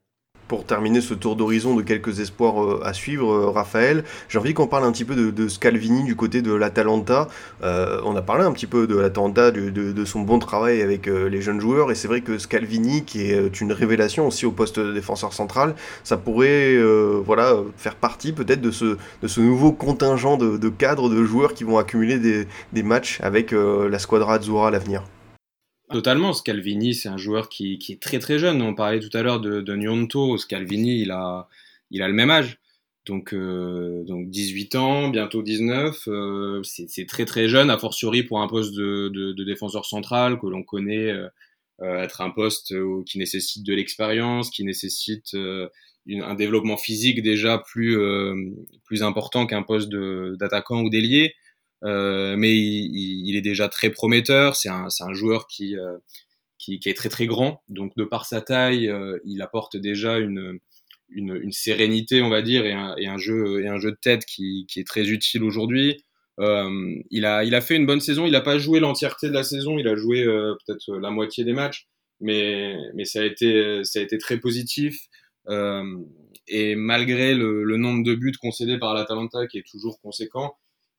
[0.47, 4.53] pour terminer ce tour d'horizon de quelques espoirs euh, à suivre, euh, Raphaël, j'ai envie
[4.53, 7.27] qu'on parle un petit peu de, Scalvini du côté de l'Atalanta.
[7.63, 11.41] Euh, on a parlé un petit peu de l'Atalanta, de, son bon travail avec les
[11.41, 14.91] jeunes joueurs, et c'est vrai que Scalvini, qui est une révélation aussi au poste de
[14.91, 16.77] défenseur central, ça pourrait
[17.25, 22.19] voilà, faire partie peut-être de ce, nouveau contingent de, cadres, de joueurs qui vont accumuler
[22.19, 25.03] des, des matchs avec la squadra Azzurra à l'avenir.
[25.89, 28.61] Totalement, Scalvini, c'est un joueur qui, qui, est très très jeune.
[28.61, 30.37] On parlait tout à l'heure de, de Nyonto.
[30.37, 31.47] Scalvini, il a,
[31.91, 32.59] il a le même âge.
[33.05, 36.07] Donc, euh, donc 18 ans, bientôt 19.
[36.07, 40.39] Euh, c'est très très jeune, a fortiori pour un poste de, de, de défenseur central
[40.39, 41.13] que l'on connaît
[41.81, 42.73] euh, être un poste
[43.05, 45.67] qui nécessite de l'expérience, qui nécessite euh,
[46.05, 48.33] une, un développement physique déjà plus, euh,
[48.85, 51.33] plus important qu'un poste d'attaquant ou d'ailier.
[51.83, 54.55] Euh, mais il, il, est déjà très prometteur.
[54.55, 55.97] C'est un, un, joueur qui, euh,
[56.57, 57.61] qui, qui, est très très grand.
[57.69, 60.59] Donc de par sa taille, euh, il apporte déjà une,
[61.09, 63.97] une, une, sérénité, on va dire, et un, et un, jeu, et un jeu de
[64.01, 66.03] tête qui, qui est très utile aujourd'hui.
[66.39, 68.25] Euh, il, a, il a fait une bonne saison.
[68.25, 69.77] Il n'a pas joué l'entièreté de la saison.
[69.77, 71.87] Il a joué euh, peut-être la moitié des matchs,
[72.19, 75.07] mais, mais ça, a été, ça a été très positif.
[76.47, 80.57] Et malgré le, le, nombre de buts concédés par l'Atalanta, qui est toujours conséquent,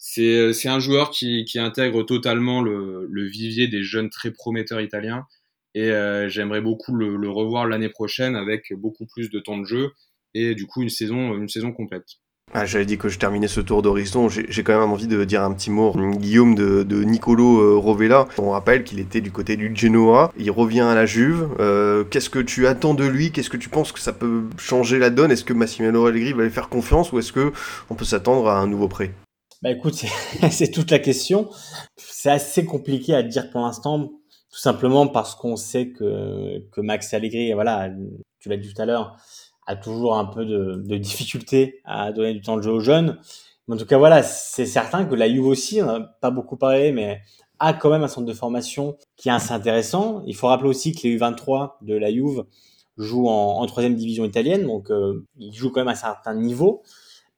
[0.08, 5.26] c'est un joueur qui, intègre totalement le, vivier des jeunes très prometteurs italiens.
[5.74, 5.90] Et
[6.28, 9.90] j'aimerais beaucoup le, revoir l'année prochaine avec beaucoup plus de temps de jeu
[10.34, 12.04] et du coup une saison, une saison complète.
[12.54, 14.28] Ah, J'avais dit que je terminais ce tour d'horizon.
[14.28, 15.92] J'ai quand même envie de dire un petit mot.
[16.16, 20.32] Guillaume de, Nicolo euh, Rovella, on rappelle qu'il était du côté du Genoa.
[20.38, 21.48] Il revient à la Juve.
[21.58, 23.32] Euh, Qu'est-ce que tu attends de lui?
[23.32, 25.32] Qu'est-ce que tu penses que ça peut changer la donne?
[25.32, 27.52] Est-ce que Massimiliano Allegri va lui faire confiance ou est-ce que
[27.90, 29.10] on peut s'attendre à un nouveau prêt?
[29.66, 29.94] Bah écoute,
[30.52, 31.50] c'est toute la question.
[31.96, 37.12] C'est assez compliqué à dire pour l'instant, tout simplement parce qu'on sait que, que Max
[37.12, 37.90] Allegri, voilà,
[38.38, 39.16] tu l'as dit tout à l'heure,
[39.66, 43.18] a toujours un peu de, difficulté à donner du temps de jeu aux jeunes.
[43.68, 46.92] En tout cas, voilà, c'est certain que la Juve aussi, on n'a pas beaucoup parlé,
[46.92, 47.20] mais
[47.58, 50.22] a quand même un centre de formation qui est assez intéressant.
[50.28, 52.44] Il faut rappeler aussi que les U23 de la Juve
[52.98, 56.36] jouent en, en troisième division italienne, donc euh, ils jouent quand même à un certain
[56.36, 56.84] niveau.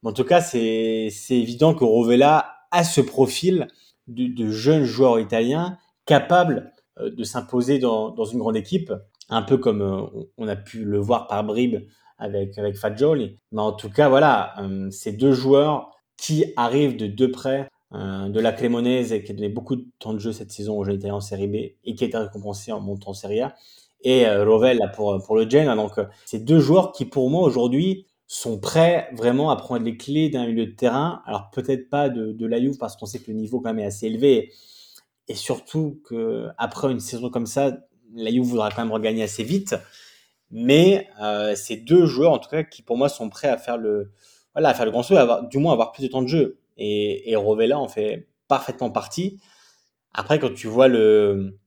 [0.03, 3.67] Mais en tout cas, c'est évident que Rovella a ce profil
[4.07, 8.91] de, de jeunes joueurs italiens capables euh, de s'imposer dans, dans, une grande équipe,
[9.29, 10.01] un peu comme euh,
[10.37, 11.85] on a pu le voir par bribes
[12.17, 13.37] avec, avec Fagioli.
[13.51, 18.39] Mais en tout cas, voilà, euh, ces deux joueurs qui arrivent de deux près de
[18.39, 20.93] la Cremonese et qui a donné beaucoup de temps de jeu cette saison au jeu
[20.93, 23.55] italien en Série B et qui a été récompensé en montant en Serie A.
[24.03, 25.75] Et Rovella pour, pour le Genoa.
[25.75, 25.93] Donc,
[26.23, 30.45] ces deux joueurs qui, pour moi, aujourd'hui, sont prêts vraiment à prendre les clés d'un
[30.45, 31.23] milieu de terrain.
[31.25, 33.79] Alors, peut-être pas de, de la Juve parce qu'on sait que le niveau quand même
[33.79, 34.53] est assez élevé.
[35.27, 37.79] Et surtout que après une saison comme ça,
[38.13, 39.75] la Juve voudra quand même regagner assez vite.
[40.51, 43.77] Mais euh, c'est deux joueurs, en tout cas, qui pour moi sont prêts à faire
[43.77, 44.11] le,
[44.53, 45.15] voilà, à faire le grand saut,
[45.49, 46.59] du moins avoir plus de temps de jeu.
[46.77, 49.39] Et, et Rovella en fait parfaitement partie.
[50.13, 51.58] Après, quand tu vois le,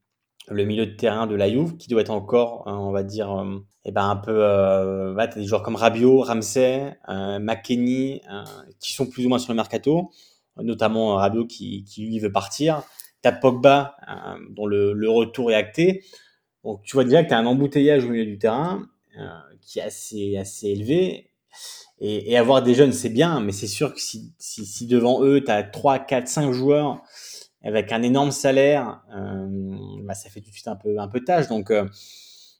[0.49, 3.31] le milieu de terrain de la Juve, qui doit être encore, hein, on va dire,
[3.33, 8.45] euh, eh ben un peu, euh, voilà, des joueurs comme Rabiot, Ramsey, euh, euh,
[8.81, 10.11] qui sont plus ou moins sur le mercato,
[10.57, 12.83] notamment Rabiot qui, qui lui veut partir.
[13.23, 16.05] T'as Pogba, euh, dont le, le retour est acté.
[16.65, 18.83] Donc tu vois déjà que tu as un embouteillage au milieu du terrain
[19.19, 19.29] euh,
[19.61, 21.31] qui est assez, assez élevé.
[22.01, 25.23] Et, et avoir des jeunes, c'est bien, mais c'est sûr que si, si, si devant
[25.23, 27.03] eux, tu as 3, 4, 5 joueurs
[27.65, 29.47] avec un énorme salaire, euh,
[30.03, 31.49] bah, ça fait tout de suite un peu, un peu tâche.
[31.49, 31.87] Donc euh,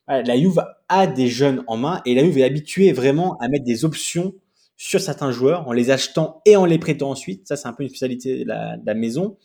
[0.07, 3.65] la Juve a des jeunes en main et la Juve est habituée vraiment à mettre
[3.65, 4.33] des options
[4.75, 7.47] sur certains joueurs en les achetant et en les prêtant ensuite.
[7.47, 9.37] Ça, c'est un peu une spécialité de la, la maison.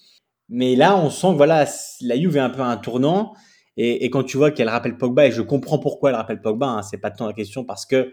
[0.48, 1.66] Mais là, on sent que voilà,
[2.00, 3.34] la Juve est un peu à un tournant.
[3.80, 6.82] Et, quand tu vois qu'elle rappelle Pogba, et je comprends pourquoi elle rappelle Pogba, hein,
[6.82, 8.12] c'est pas tant la question parce que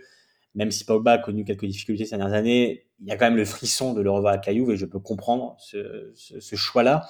[0.53, 3.35] même si Pogba a connu quelques difficultés ces dernières années, il y a quand même
[3.35, 7.07] le frisson de le revoir à Caillouve et je peux comprendre ce choix-là.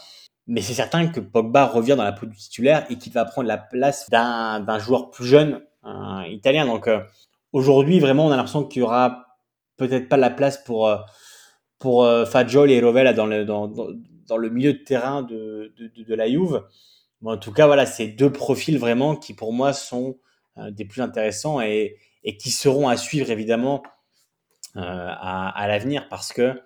[0.47, 3.47] Mais c'est certain que Pogba revient dans la peau du titulaire et qu'il va prendre
[3.47, 6.65] la place d'un joueur plus jeune, un italien.
[6.65, 6.99] Donc euh,
[7.51, 9.25] aujourd'hui, vraiment, on a l'impression qu'il y aura
[9.77, 10.97] peut-être pas la place pour euh,
[11.85, 15.73] euh, Fagioli et Rovella dans le milieu de terrain de,
[16.09, 16.63] la Juve.
[17.23, 20.17] En tout cas, voilà, c'est deux profils vraiment qui pour moi sont
[20.57, 21.97] euh, des plus intéressants et,
[22.39, 23.83] qui seront à suivre évidemment
[24.73, 26.59] à, l'avenir parce que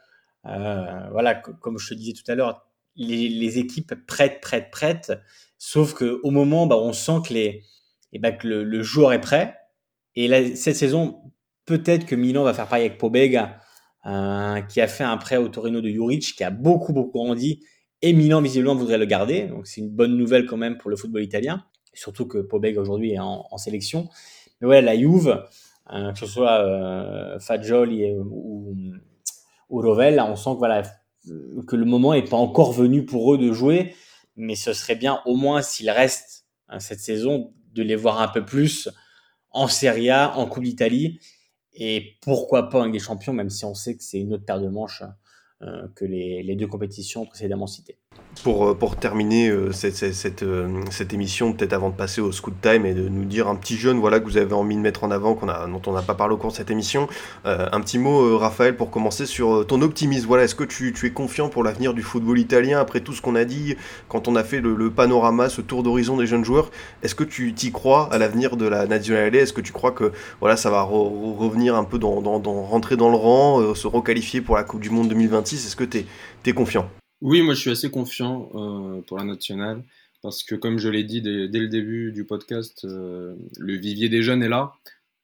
[0.43, 2.65] voilà, comme je te disais tout à l'heure,
[2.99, 5.13] les, équipes prêtent, prêtent, prêtent,
[5.57, 9.55] sauf que au moment, bah, on sent que bah, que le, joueur est prêt.
[10.15, 11.21] Et cette saison,
[11.65, 13.59] peut-être que Milan va faire pareil avec Pobega,
[14.05, 17.63] euh, qui a fait un prêt au Torino de Juric, qui a beaucoup, beaucoup grandi,
[18.01, 19.47] et Milan visiblement voudrait le garder.
[19.47, 23.13] Donc c'est une bonne nouvelle quand même pour le football italien, surtout que Pobega aujourd'hui
[23.13, 24.09] est en, sélection.
[24.61, 25.43] Mais ouais, la Juve,
[25.93, 28.73] euh, que ce soit euh, Fagioli ou,
[29.69, 30.83] ou Rovella, on sent que voilà
[31.67, 33.95] que le moment est pas encore venu pour eux de jouer,
[34.35, 38.27] mais ce serait bien au moins s'ils restent hein, cette saison de les voir un
[38.27, 38.89] peu plus
[39.51, 41.19] en Serie A, en Coupe d'Italie,
[41.73, 44.61] et pourquoi pas en des Champions, même si on sait que c'est une autre paire
[44.61, 45.03] de manches
[45.61, 47.98] euh, que les, deux compétitions précédemment citées.
[48.43, 50.11] Pour, euh, pour terminer euh, euh,
[50.91, 53.75] cette, émission, peut-être avant de passer au Scoot Time et de nous dire un petit
[53.75, 56.35] jeune voilà, que vous avez envie de mettre en avant, dont on n'a pas parlé
[56.35, 57.07] au cours de cette émission,
[57.43, 60.27] un petit mot, Raphaël, pour commencer sur ton optimisme.
[60.27, 63.35] Voilà, Est-ce que tu, es confiant pour l'avenir du football italien après tout ce qu'on
[63.35, 63.75] a dit
[64.07, 66.71] quand on a fait le, panorama, ce tour d'horizon des jeunes joueurs?
[67.03, 69.35] Est-ce que tu t'y crois à l'avenir de la Nazionale?
[69.35, 73.09] Est-ce que tu crois que voilà, ça va re revenir un peu dans, rentrer dans
[73.09, 76.05] le rang, se requalifier pour la Coupe du Monde 2026 Est-ce que tu
[76.45, 76.89] es confiant?
[77.21, 79.83] Oui, moi je suis assez confiant euh, pour la nationale
[80.21, 84.21] parce que comme je l'ai dit dès, le début du podcast, euh, le vivier des
[84.21, 84.73] jeunes est là.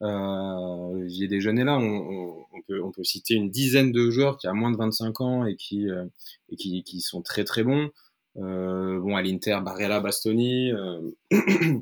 [0.02, 1.78] Euh, le vivier des jeunes est là.
[1.78, 4.78] On, on, on, peut, on, peut, citer une dizaine de joueurs qui ont moins de
[4.78, 6.06] 25 ans et qui, euh,
[6.50, 7.90] et qui, qui, sont très très bons.
[8.38, 10.72] Euh, bon, à l'Inter, Barella, Bastoni.
[10.72, 11.02] Euh,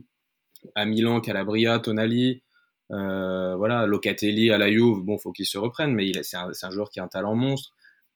[0.76, 2.42] à Milan, Calabria, Tonali.
[2.90, 5.02] voilà, Locatelli à la Juve.
[5.04, 7.74] Bon, faut qu'il se reprenne, mais c'est un, un joueur qui a un talent monstre.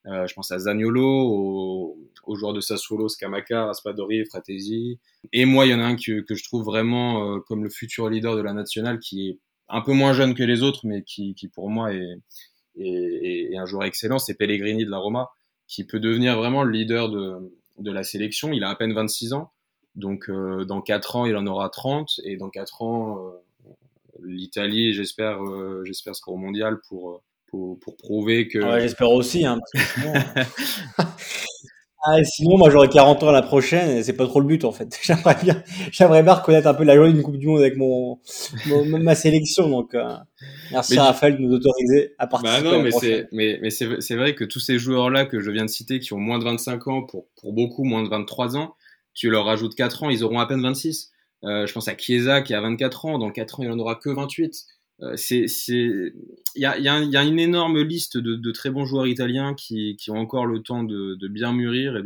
[0.08, 5.00] Euh, je pense à Zagnolo, au, aux joueurs de Sassuolo, Scamaca, Raspadori, Fratesi.
[5.34, 7.70] Et moi, il y en a un que, que je trouve vraiment euh, comme le
[7.70, 9.40] futur leader de la nationale, qui est
[9.70, 12.22] un peu moins jeune que les autres, mais qui, qui pour moi est,
[12.78, 15.30] est, est un joueur excellent, c'est Pellegrini de la Roma,
[15.68, 18.52] qui peut devenir vraiment le leader de, de la sélection.
[18.54, 19.52] Il a à peine 26 ans,
[19.96, 23.72] donc euh, dans 4 ans, il en aura 30, et dans 4 ans, euh,
[24.24, 27.24] l'Italie, j'espère, euh, j'espère sera au mondial pour,
[27.58, 28.60] pour, pour prouver que.
[28.60, 29.46] Ouais, j'espère aussi.
[29.46, 30.14] Hein, sinon,
[32.06, 34.72] ah, sinon, moi j'aurais 40 ans la prochaine et c'est pas trop le but en
[34.72, 34.98] fait.
[35.04, 38.20] J'aimerais bien, j'aimerais bien reconnaître un peu la joie d'une Coupe du Monde avec mon,
[38.68, 39.68] mon ma sélection.
[39.70, 40.04] Donc, euh,
[40.72, 42.64] merci Mais- Raphaël de nous autoriser à Bah participer.
[42.64, 45.66] non, à la mais c'est, mais, c'est vrai que tous ces joueurs-là que je viens
[45.66, 48.76] de citer, qui ont moins de 25 ans, pour, pour beaucoup moins de 23 ans,
[49.16, 51.12] tu leur rajoutes 4 ans, ils auront à peine 26.
[51.44, 53.96] Euh, je pense à Chiesa qui a 24 ans, dans 4 ans il en aura
[53.96, 54.66] que 28.
[55.04, 56.12] Euh, c'est, il
[56.56, 59.54] y a, y, a, y a une énorme liste de, de très bons joueurs italiens
[59.54, 62.04] qui, qui ont encore le temps de, de bien mûrir et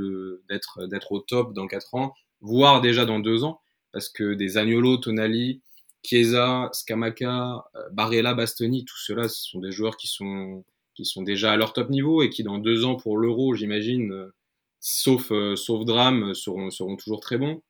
[0.50, 3.62] d'être, d'être au top dans 4 ans, voire déjà dans 2 ans,
[3.94, 5.62] parce que des Agnolo, Tonali,
[6.04, 11.22] Chiesa, Scamaca, euh, Barella, Bastoni, tout cela, ce sont des joueurs qui sont, qui sont
[11.22, 14.34] déjà à leur top niveau et qui, dans deux ans pour l'Euro, j'imagine, euh,
[14.82, 17.62] sauf, sauf drame, seront, seront toujours très bons.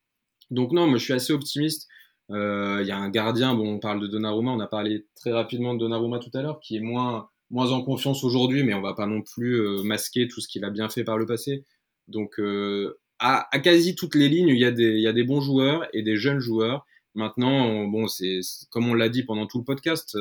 [0.50, 1.88] Donc non, moi je suis assez optimiste.
[2.32, 5.32] Euh, Il y a un gardien, bon, on parle de Donnarumma, on a parlé très
[5.32, 8.80] rapidement de Donnarumma tout à l'heure, qui est moins, moins en confiance aujourd'hui, mais on
[8.80, 11.64] va pas non plus euh, masquer tout ce qu'il a bien fait par le passé.
[12.08, 15.12] Donc euh, à, à quasi toutes les lignes, il y, a des, il y a
[15.12, 16.84] des bons joueurs et des jeunes joueurs.
[17.14, 20.16] Maintenant, on- bon, c'est comme on l'a dit pendant tout le podcast,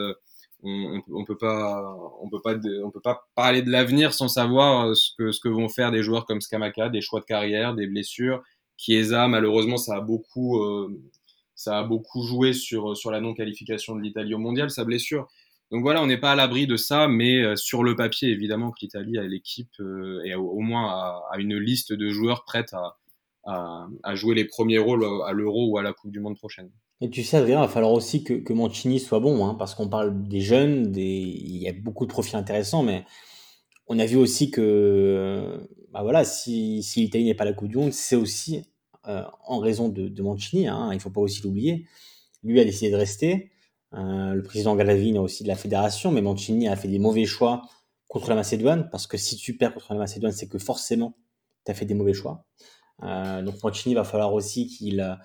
[0.63, 4.27] on, on, on peut pas, on peut pas, on peut pas parler de l'avenir sans
[4.27, 7.73] savoir ce que ce que vont faire des joueurs comme Scamaca, des choix de carrière,
[7.75, 8.43] des blessures.
[8.77, 10.89] Chiesa, malheureusement, ça a beaucoup, euh,
[11.61, 15.27] ça a beaucoup joué sur sur la non qualification de l'Italie au mondial, sa blessure.
[15.71, 18.71] Donc voilà, on n'est pas à l'abri de ça, mais euh, sur le papier, évidemment
[18.71, 20.89] que l'Italie a l'équipe euh, et au, moins
[21.31, 22.97] a, une liste de joueurs prêtes à,
[24.03, 26.69] à, jouer les premiers rôles à l'Euro ou à la Coupe du Monde prochaine.
[26.99, 29.73] Et tu sais, Adrien, il va falloir aussi que, que Mancini soit bon, hein, parce
[29.73, 31.01] qu'on parle des jeunes, des...
[31.01, 33.05] il y a beaucoup de profils intéressants, mais
[33.87, 37.93] on a vu aussi que bah voilà, si, l'Italie n'est pas la Coupe du Monde,
[37.93, 38.61] c'est aussi euh,
[39.03, 41.87] en raison de, de Mancini, hein, il ne faut pas aussi l'oublier.
[42.43, 43.51] Lui a décidé de rester.
[43.93, 47.25] Euh, le président Galavini a aussi de la fédération, mais Mancini a fait des mauvais
[47.25, 47.63] choix
[48.07, 51.15] contre la Macédoine, parce que si tu perds contre la Macédoine, c'est que forcément,
[51.65, 52.45] tu as fait des mauvais choix.
[53.03, 55.15] Euh, donc Mancini va falloir aussi qu'il euh,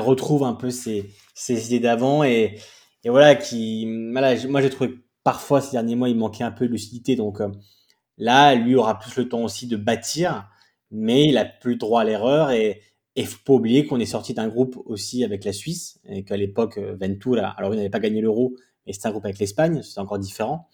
[0.00, 1.12] retrouve un peu ses,
[1.48, 2.58] idées d'avant et,
[3.04, 6.72] voilà qui voilà, moi j'ai trouvé parfois ces derniers mois il manquait un peu de
[6.72, 7.48] lucidité donc euh,
[8.18, 10.48] là lui aura plus le temps aussi de bâtir
[10.90, 12.82] mais il a plus droit à l'erreur et
[13.18, 16.36] et faut pas oublier qu'on est sorti d'un groupe aussi avec la Suisse et qu'à
[16.36, 18.54] l'époque euh, Ventura alors il n'avait pas gagné l'Euro
[18.86, 20.68] mais c'était un groupe avec l'Espagne c'était encore différent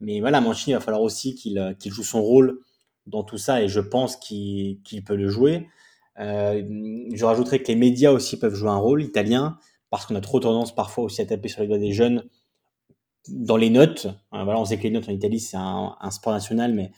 [0.00, 2.60] mais voilà Mancini il va falloir aussi qu'il euh, joue son rôle
[3.06, 5.68] dans tout ça et je pense qu'il peut le jouer
[6.18, 6.62] euh,
[7.12, 9.58] je rajouterais que les médias aussi peuvent jouer un rôle italien
[9.90, 12.24] parce qu'on a trop tendance parfois aussi à taper sur les doigts des jeunes
[13.28, 14.06] dans les notes.
[14.32, 16.90] Voilà, on sait que les notes en Italie c'est un sport national, mais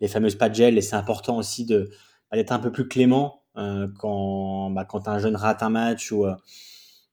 [0.00, 1.90] les fameuses pagelles et c'est important aussi de
[2.30, 6.12] bah, d'être un peu plus clément euh, quand bah, quand un jeune rate un match
[6.12, 6.34] ou euh,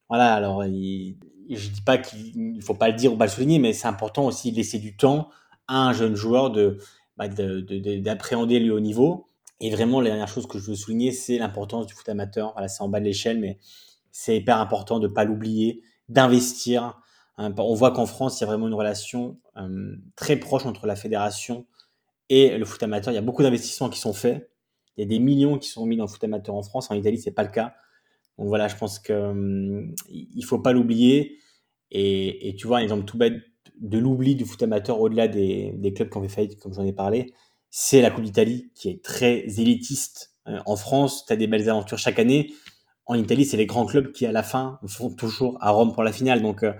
[0.09, 0.33] voilà.
[0.33, 1.17] Alors il,
[1.49, 4.25] je dis pas qu'il faut pas le dire ou pas le souligner, mais c'est important
[4.25, 5.29] aussi de laisser du temps
[5.67, 6.77] à un jeune joueur de
[7.17, 9.27] bah, de- de- de- d'appréhender le haut niveau.
[9.59, 12.51] Et vraiment, la dernière chose que je veux souligner, c'est l'importance du foot amateur.
[12.53, 13.59] Voilà, c'est en bas de l'échelle, mais
[14.11, 16.99] c'est hyper important de pas l'oublier, d'investir.
[17.37, 20.85] Hein, on voit qu'en France, il y a vraiment une relation euh, très proche entre
[20.87, 21.65] la fédération
[22.29, 23.11] et le foot amateur.
[23.11, 24.49] Il y a beaucoup d'investissements qui sont faits.
[24.97, 26.91] Il y a des millions qui sont mis dans le foot amateur en France.
[26.91, 27.73] En Italie, c'est pas le cas.
[28.37, 29.95] Donc voilà, je pense que hum,
[30.45, 31.37] faut pas l'oublier.
[31.91, 33.35] Et, tu vois, un exemple tout bête
[33.79, 36.93] de l'oubli du foot amateur au-delà des, clubs qui ont fait faillite, comme j'en ai
[36.93, 37.33] parlé,
[37.69, 40.35] c'est la Coupe d'Italie qui est très élitiste.
[40.47, 42.51] Euh, en France, tu as des belles aventures chaque année.
[43.05, 46.03] En Italie, c'est les grands clubs qui, à la fin, vont toujours à Rome pour
[46.03, 46.41] la finale.
[46.41, 46.73] Donc, euh,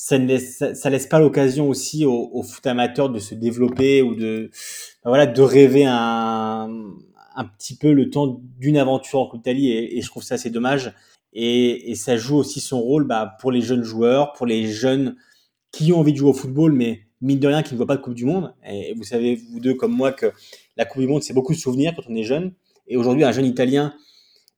[0.00, 4.00] ça ne laisse, ça, laisse pas l'occasion aussi au, au foot amateur de se développer
[4.00, 4.48] ou de,
[5.04, 6.70] ben voilà, de rêver un,
[7.34, 9.72] un petit peu le temps d'une aventure en Coupe d'Italie.
[9.72, 10.94] Et, et je trouve ça assez dommage.
[11.32, 15.16] Et, et ça joue aussi son rôle bah, pour les jeunes joueurs, pour les jeunes
[15.72, 17.96] qui ont envie de jouer au football, mais mine de rien, qui ne voient pas
[17.96, 18.54] de Coupe du Monde.
[18.70, 20.32] Et vous savez, vous deux comme moi, que
[20.76, 22.52] la Coupe du Monde, c'est beaucoup de souvenirs quand on est jeune.
[22.86, 23.94] Et aujourd'hui, un jeune Italien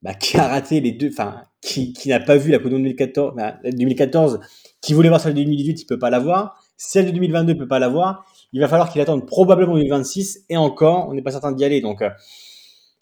[0.01, 2.83] bah, qui a raté les deux, enfin, qui, n'a pas vu la Coupe du Monde
[2.83, 4.39] 2014, bah, 2014,
[4.81, 6.59] qui voulait voir celle de 2018, il peut pas la voir.
[6.75, 8.25] Celle de 2022, il peut pas la voir.
[8.51, 11.81] Il va falloir qu'il attende probablement 2026 et encore, on n'est pas certain d'y aller.
[11.81, 12.09] Donc, euh,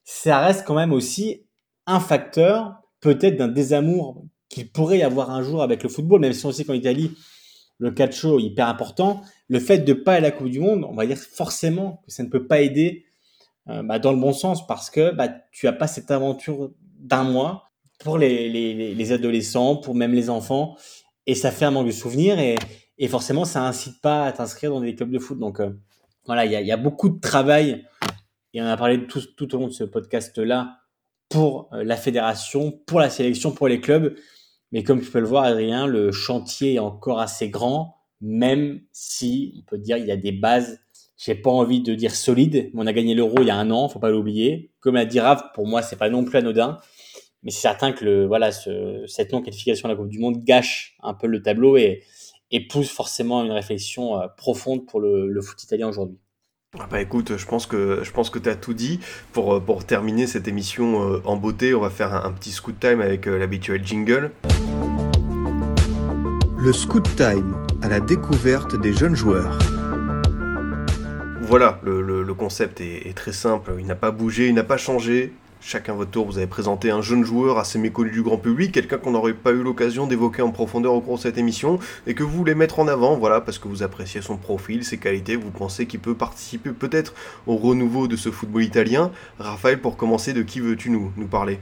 [0.04, 1.46] ça reste quand même aussi
[1.86, 6.34] un facteur, peut-être d'un désamour qu'il pourrait y avoir un jour avec le football, même
[6.34, 7.12] si on sait qu'en Italie,
[7.78, 9.22] le calcio est hyper important.
[9.48, 12.12] Le fait de pas aller à la Coupe du Monde, on va dire forcément que
[12.12, 13.06] ça ne peut pas aider
[13.68, 17.72] bah, dans le bon sens parce que bah, tu as pas cette aventure d'un mois
[18.00, 20.78] pour les, les, les, adolescents, pour même les enfants,
[21.26, 22.56] et ça fait un manque de souvenirs et,
[22.98, 25.40] et forcément ça incite pas à t'inscrire dans des clubs de foot.
[25.40, 25.60] Donc
[26.26, 27.86] voilà, il y a, beaucoup de travail
[28.54, 30.78] et on a parlé tout, tout au long de ce podcast-là
[31.28, 34.16] pour la fédération, pour la sélection, pour les clubs.
[34.72, 39.56] Mais comme tu peux le voir, Adrien, le chantier est encore assez grand, même si
[39.58, 40.80] on peut dire il y a des bases.
[41.22, 43.72] J'ai pas envie de dire solides, mais on a gagné l'euro il y a un
[43.72, 44.72] an, faut pas l'oublier.
[44.80, 46.78] Comme l'a dit Rav, pour moi, c'est pas non plus anodin.
[47.44, 50.96] Mais c'est certain que le, voilà, ce, cette non-qualification à la Coupe du Monde gâche
[51.04, 52.04] un peu le tableau et,
[52.52, 56.18] et pousse forcément à une réflexion euh, profonde pour le, le foot italien aujourd'hui.
[56.80, 59.02] Ah bah écoute, je pense que je pense que tu as tout dit.
[59.34, 62.52] Pour, euh, pour terminer cette émission euh, en beauté, on va faire un, un petit
[62.52, 64.32] scoot time avec l'habituel jingle.
[66.58, 69.60] Le scoot time à la découverte des jeunes joueurs.
[71.50, 75.34] Voilà, le, concept est, est, très simple, il n'a pas bougé, il n'a pas changé.
[75.62, 79.00] Chacun votre tour, vous avez présenté un jeune joueur assez méconnu du grand public, quelqu'un
[79.00, 82.22] qu'on n'aurait pas eu l'occasion d'évoquer en profondeur au cours de cette émission, et que
[82.22, 85.50] vous voulez mettre en avant, voilà, parce que vous appréciez son profil, ses qualités, vous
[85.50, 87.16] pensez qu'il peut participer peut-être
[87.48, 89.12] au renouveau de ce football italien.
[89.40, 91.58] Raphaël, pour commencer, de qui veux-tu nous, nous parler?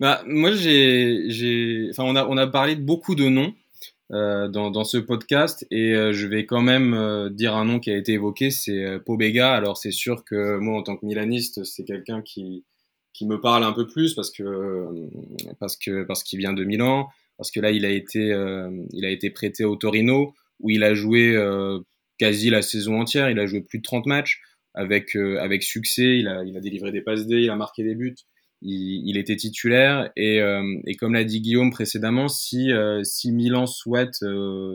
[0.00, 3.54] Bah, Moi, j'ai, enfin, on a, on a parlé de beaucoup de noms.
[4.12, 5.64] Euh, dans, dans, ce podcast.
[5.70, 8.98] Et euh, je vais quand même euh, dire un nom qui a été évoqué, c'est
[9.06, 9.52] Pobega.
[9.52, 12.64] Alors c'est sûr que moi en tant que milaniste, c'est quelqu'un qui
[13.12, 14.88] qui me parle un peu plus parce que
[15.60, 18.34] parce que parce qu'il vient de Milan, parce que là il a été
[18.92, 21.36] il a été prêté au Torino où il a joué
[22.18, 24.40] quasi la saison entière, il a joué plus de 30 matchs
[24.74, 27.82] avec euh, avec succès, il a il a délivré des passes D, il a marqué
[27.82, 28.16] des buts,
[28.62, 30.40] il, était titulaire et
[30.86, 32.70] et comme l'a dit Guillaume précédemment, si
[33.04, 34.24] si Milan souhaite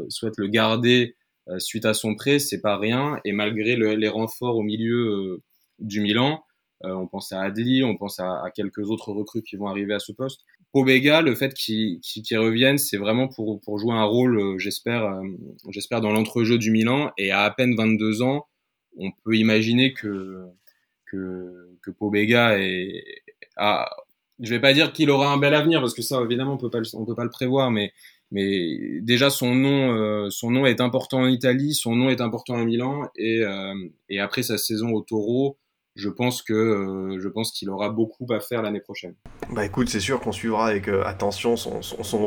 [0.09, 1.15] souhaite le garder
[1.59, 5.41] suite à son prêt, c'est pas rien et malgré le, les renforts au milieu
[5.79, 6.43] du Milan,
[6.83, 9.93] euh, on pense à Adli, on pense à, à, quelques autres recrues qui vont arriver
[9.93, 10.41] à ce poste.
[10.73, 15.05] Pobega, le fait qu'il qu revienne, c'est vraiment pour, pour jouer un rôle, euh, j'espère,
[15.05, 15.23] euh,
[15.69, 17.11] j'espère dans l'entrejeu du Milan.
[17.17, 18.47] Et à à peine 22 ans,
[18.97, 20.45] on peut imaginer que
[21.05, 23.03] que, que Pobega est,
[23.57, 23.89] a,
[24.39, 26.69] je vais pas dire qu'il aura un bel avenir parce que ça, évidemment, on peut
[26.69, 27.93] pas, peut pas le prévoir, mais
[28.31, 32.65] déjà son nom, euh, son nom est important en Italie, son nom est important à
[32.65, 33.73] Milan et, euh,
[34.19, 35.57] après sa saison au Taureau,
[35.95, 39.15] je pense que euh, je pense qu'il aura beaucoup à faire l'année prochaine.
[39.51, 41.79] Bah écoute, c'est sûr qu'on suivra avec attention son,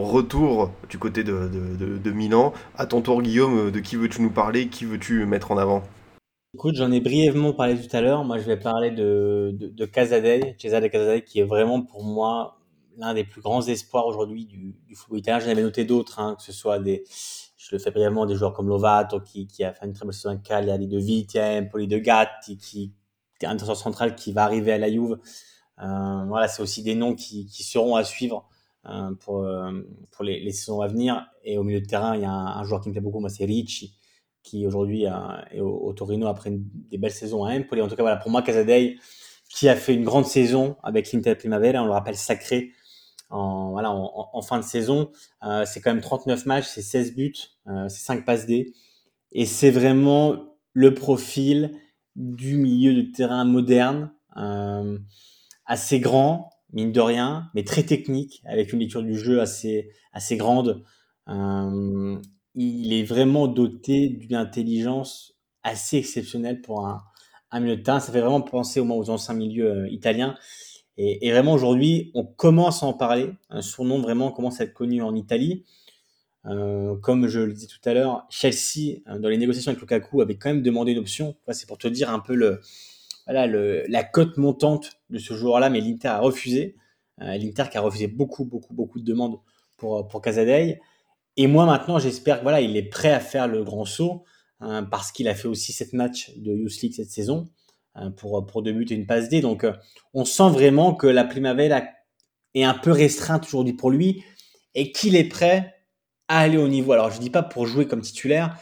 [0.05, 2.55] retour du côté de, de, Milan.
[2.79, 4.69] À ton tour, Guillaume, de qui veux-tu nous parler?
[4.69, 5.83] Qui veux-tu mettre en avant?
[6.55, 8.25] Écoute, j'en ai brièvement parlé tout à l'heure.
[8.25, 12.59] Moi, je vais parler de, de, de Casadei, Cesare Casadei, qui est vraiment pour moi
[12.97, 15.41] l'un des plus grands espoirs aujourd'hui du, football italien.
[15.41, 17.05] J'en avais noté d'autres, hein, que ce soit des,
[17.59, 20.31] je le fais brièvement, des joueurs comme Lovato, qui, a fait une très bonne saison
[20.31, 22.95] avec Cagliari, de Vitier, Poli de Gatti, qui,
[23.43, 25.19] un défenseur central qui va arriver à la Juve.
[25.83, 28.49] Euh, voilà, c'est aussi des noms qui, seront à suivre
[28.87, 29.83] euh, pour, euh,
[30.23, 31.27] les, saisons à venir.
[31.45, 33.21] Et au milieu de terrain, il y a un, un joueur qui me plaît beaucoup,
[33.21, 33.95] moi, c'est Ricci,
[34.43, 37.83] qui aujourd'hui est au, Torino après des belles saisons à Empoli.
[37.83, 38.99] En tout cas, voilà, pour moi, Casadei,
[39.49, 42.73] qui a fait une grande saison avec l'Inter Primavera, on le rappelle sacré
[43.31, 45.11] en, voilà, en, fin de saison.
[45.45, 47.35] Euh, c'est quand même 39 matchs, c'est 16 buts,
[47.67, 48.73] euh, c'est 5 passes D.
[49.33, 50.37] Et c'est vraiment
[50.73, 51.73] le profil
[52.17, 54.99] du milieu de terrain moderne, euh,
[55.67, 60.37] assez grand, mine de rien, mais très technique, avec une lecture du jeu assez, assez
[60.37, 60.85] grande.
[62.59, 67.05] Il est vraiment doté d'une intelligence assez exceptionnelle pour un,
[67.53, 68.01] un.
[68.01, 70.35] Ça fait vraiment penser au moins aux anciens milieux euh, italiens.
[70.97, 73.31] Et, vraiment aujourd'hui, on commence à en parler.
[73.61, 75.65] Son nom vraiment commence à être connu en Italie.
[76.47, 80.21] Euh, comme je le disais tout à l'heure, Chelsea, euh, dans les négociations avec Lukaku,
[80.21, 81.37] avait quand même demandé une option.
[81.51, 82.61] C'est pour te dire un peu le,
[83.29, 86.75] la cote montante de ce joueur-là, mais l'Inter a refusé.
[87.19, 89.39] L'Inter qui a refusé beaucoup, beaucoup, beaucoup de demandes
[89.77, 90.81] pour, pour Casadei.
[91.41, 94.25] Et moi, maintenant, j'espère que voilà, il est prêt à faire le grand saut
[94.59, 97.49] hein, parce qu'il a fait aussi sept matchs de Youth League cette saison
[97.95, 99.41] hein, pour, pour deux buts et une passe D.
[99.41, 99.65] Donc,
[100.15, 101.83] on sent vraiment que la Primavera
[102.55, 104.25] est un peu restreinte aujourd'hui pour lui
[104.75, 105.77] et qu'il est prêt
[106.27, 106.91] à aller au niveau.
[106.91, 108.59] Alors, je dis pas pour jouer comme titulaire,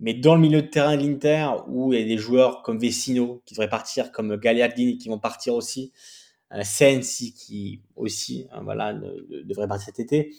[0.00, 2.78] mais dans le milieu de terrain de l'Inter, où il y a des joueurs comme
[2.78, 5.92] Vecino qui devraient partir, comme Gagliardini qui vont partir aussi,
[6.54, 10.32] euh, Sensi qui aussi, euh, voilà, de, de, devrait partir cet été.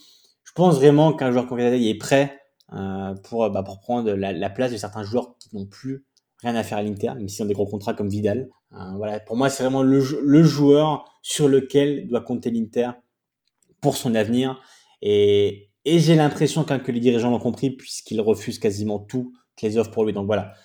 [0.60, 2.38] Pense vraiment qu'un joueur comme Gagliardini est prêt
[2.74, 6.04] euh, pour, bah, pour prendre la, la, place de certains joueurs qui n'ont plus
[6.40, 8.50] rien à faire à l'Inter, même s'ils ont des gros contrats comme Vidal.
[8.74, 10.02] Euh, voilà, pour moi, c'est vraiment le,
[10.44, 12.90] joueur sur lequel doit compter l'Inter
[13.80, 14.62] pour son avenir.
[15.02, 19.32] Et, j'ai l'impression même que les dirigeants l'ont compris puisqu'ils refusent quasiment toutes
[19.62, 20.12] les offres pour lui.
[20.12, 20.56] Donc voilà,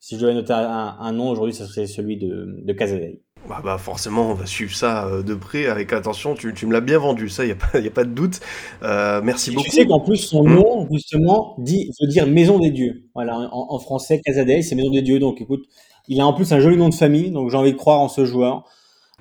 [0.00, 3.22] si je devais noter un, un nom aujourd'hui, ce serait celui de, de Casadei.
[3.48, 6.34] Bah, bah, forcément, on va suivre ça euh, de près, avec attention.
[6.34, 8.10] Tu, tu me l'as bien vendu, ça, il n'y a, pas- y a pas de
[8.10, 8.40] doute.
[8.82, 9.66] Euh, merci Et beaucoup.
[9.66, 10.54] Tu sais qu'en plus, son Hmm.
[10.54, 13.04] nom, justement, dit, veut dire maison des dieux.
[13.14, 15.18] Voilà, en, en français, Casadei, c'est maison des dieux.
[15.18, 15.64] Donc, écoute,
[16.08, 18.08] il a en plus un joli nom de famille, donc j'ai envie de croire en
[18.08, 18.64] ce joueur.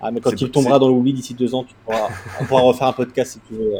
[0.01, 2.09] Ah, mais quand il tombera dans l'oubli d'ici deux ans, tu pourras,
[2.41, 3.71] on pourra refaire un podcast si tu veux,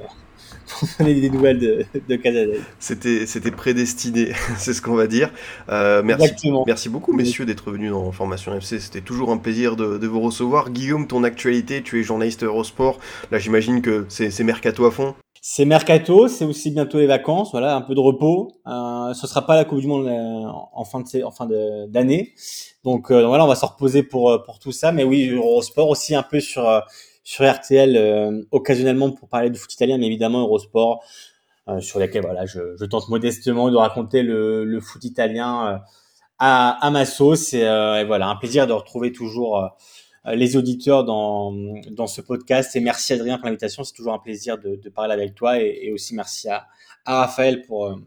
[0.68, 2.59] pour donner des nouvelles de, de Casadei.
[2.80, 5.32] C'était, c'était prédestiné, c'est ce qu'on va dire.
[5.70, 6.64] Euh, merci, Exactement.
[6.68, 8.80] merci beaucoup, messieurs, d'être venus dans Formation FC.
[8.80, 10.70] C'était toujours un plaisir de, de vous recevoir.
[10.72, 12.99] Guillaume, ton actualité, tu es journaliste Eurosport.
[13.32, 15.16] Là, j'imagine que c'est, c'est mercato à fond.
[15.45, 18.53] C'est mercato, c'est aussi bientôt les vacances, voilà, un peu de repos.
[18.66, 21.86] Euh, ce sera pas la Coupe du Monde euh, en fin de en fin de-
[21.91, 22.34] d'année,
[22.86, 24.93] donc euh, voilà, on va se reposer pour euh, pour tout ça.
[24.93, 26.80] Mais oui, Eurosport aussi un peu sur euh,
[27.24, 31.03] sur RTL euh, occasionnellement pour parler de foot italien, mais évidemment Eurosport
[31.69, 35.78] euh, sur lesquels voilà, je, tente modestement de raconter le, foot italien euh,
[36.39, 37.03] à, à ma.
[37.03, 39.69] Et, voilà, un plaisir de retrouver toujours
[40.26, 41.53] les auditeurs dans,
[41.91, 42.76] dans ce podcast.
[42.76, 43.84] Et merci Adrien pour l'invitation.
[43.84, 45.59] C'est toujours un plaisir de, parler avec toi.
[45.59, 46.67] Et, aussi merci à,
[47.05, 47.97] à Raphaël pour,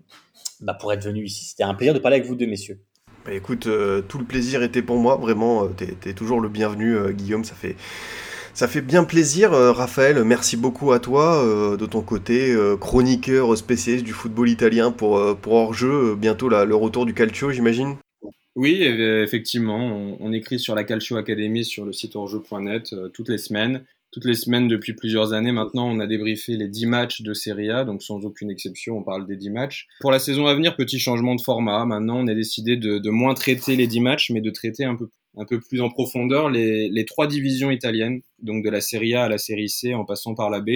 [0.60, 1.46] bah, pour être venu ici.
[1.46, 2.78] C'était un plaisir de parler avec vous deux, messieurs.
[3.24, 3.68] Bah, écoute,
[4.08, 7.76] tout le plaisir était pour moi, vraiment, euh, t'es, toujours le bienvenu, Guillaume, ça fait,
[8.56, 9.52] ça fait bien plaisir.
[9.52, 14.48] Euh, Raphaël, merci beaucoup à toi, euh, de ton côté, euh, chroniqueur spécialiste du football
[14.48, 17.96] italien pour, pour hors-jeu, bientôt le retour du calcio, j'imagine
[18.54, 23.38] Oui, effectivement, on, écrit sur la Calcio Academy sur le site orjeu.net euh, toutes les
[23.38, 23.84] semaines.
[24.10, 27.70] Toutes les semaines depuis plusieurs années maintenant, on a débriefé les 10 matchs de Serie
[27.70, 29.88] A, donc sans aucune exception, on parle des 10 matchs.
[30.00, 31.84] Pour la saison à venir, petit changement de format.
[31.84, 35.10] Maintenant, on a décidé de, moins traiter les 10 matchs, mais de traiter un peu,
[35.36, 39.24] un peu plus en profondeur les, les trois divisions italiennes, donc de la Serie A
[39.24, 40.70] à la Série C en passant par la B.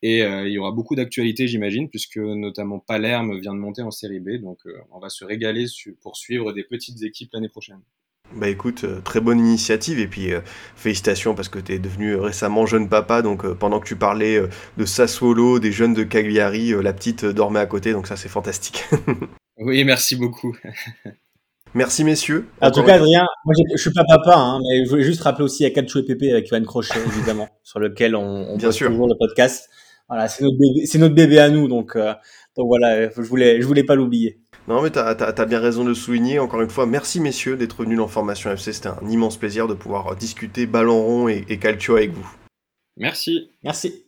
[0.00, 3.90] Et euh, il y aura beaucoup d'actualités, j'imagine, puisque notamment Palerme vient de monter en
[3.90, 5.66] Série B, donc euh, on va se régaler
[6.00, 7.80] pour suivre des petites équipes l'année prochaine.
[8.34, 10.40] Bah écoute, euh, très bonne initiative et puis euh,
[10.76, 14.36] félicitations parce que tu es devenu récemment jeune papa, donc euh, pendant que tu parlais
[14.36, 18.28] euh, de Sassuolo, des jeunes de Cagliari, la petite dormait à côté, donc ça c'est
[18.28, 18.84] fantastique.
[19.60, 20.56] Oui, merci beaucoup.
[21.78, 22.44] Merci messieurs.
[22.60, 25.44] En tout cas, Adrien, moi je suis pas papa, hein, mais je voulais juste rappeler
[25.44, 28.90] aussi à Calcio et Pépé avec Yoann Crochet, évidemment, sur lequel on, on Bien sûr.
[28.90, 29.70] toujours le podcast.
[30.08, 32.14] Voilà, c'est notre bébé, c'est notre bébé à nous, donc, euh,
[32.56, 34.40] donc voilà, je voulais, je voulais pas l'oublier.
[34.66, 37.84] Non mais t'as as, bien raison de le souligner, encore une fois, merci messieurs d'être
[37.84, 41.58] venus dans Formation FC, c'était un immense plaisir de pouvoir discuter ballon rond et, et
[41.58, 42.28] calcio avec vous.
[42.96, 43.52] Merci.
[43.62, 44.07] Merci.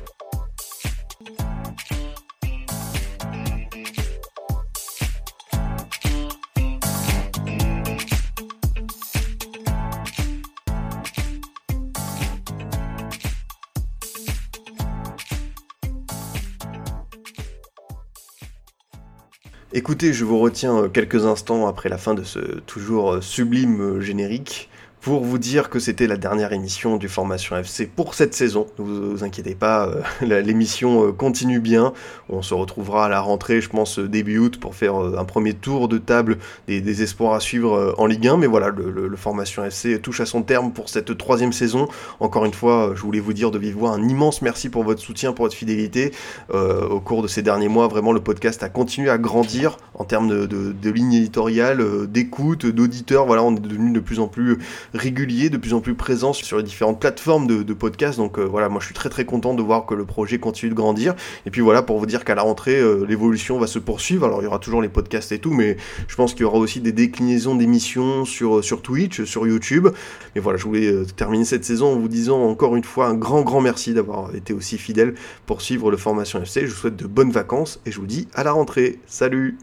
[19.73, 23.79] Écoutez, je vous retiens euh, quelques instants après la fin de ce toujours euh, sublime
[23.79, 24.69] euh, générique
[25.01, 28.67] pour vous dire que c'était la dernière émission du Formation FC pour cette saison.
[28.77, 31.91] Ne vous, inquiétez pas, euh, l'émission euh, continue bien.
[32.29, 35.55] On se retrouvera à la rentrée, je pense, euh, début août pour faire un premier
[35.55, 36.37] tour de table
[36.67, 38.37] des, espoirs à suivre en Ligue 1.
[38.37, 41.87] Mais voilà, le, Formation FC touche à son terme pour cette troisième saison.
[42.19, 45.01] Encore une fois, je voulais vous dire de vive voix un immense merci pour votre
[45.01, 46.11] soutien, pour votre fidélité.
[46.51, 50.27] Au cours de ces derniers mois, vraiment, le podcast a continué à grandir en termes
[50.27, 53.25] de, de, de ligne éditoriale, d'écoute, d'auditeurs.
[53.25, 54.57] Voilà, on est devenu de plus en plus
[54.93, 58.17] régulier, de plus en plus présent sur les différentes plateformes de, de podcast.
[58.17, 60.69] Donc euh, voilà, moi je suis très très content de voir que le projet continue
[60.69, 61.15] de grandir.
[61.45, 64.25] Et puis voilà, pour vous dire qu'à la rentrée, euh, l'évolution va se poursuivre.
[64.25, 65.77] Alors il y aura toujours les podcasts et tout, mais
[66.07, 69.87] je pense qu'il y aura aussi des déclinaisons d'émissions sur, sur Twitch, sur YouTube.
[70.35, 73.15] Mais voilà, je voulais euh, terminer cette saison en vous disant encore une fois un
[73.15, 75.15] grand grand merci d'avoir été aussi fidèle
[75.45, 76.61] pour suivre le Formation FC.
[76.61, 78.99] Je vous souhaite de bonnes vacances et je vous dis à la rentrée.
[79.07, 79.57] Salut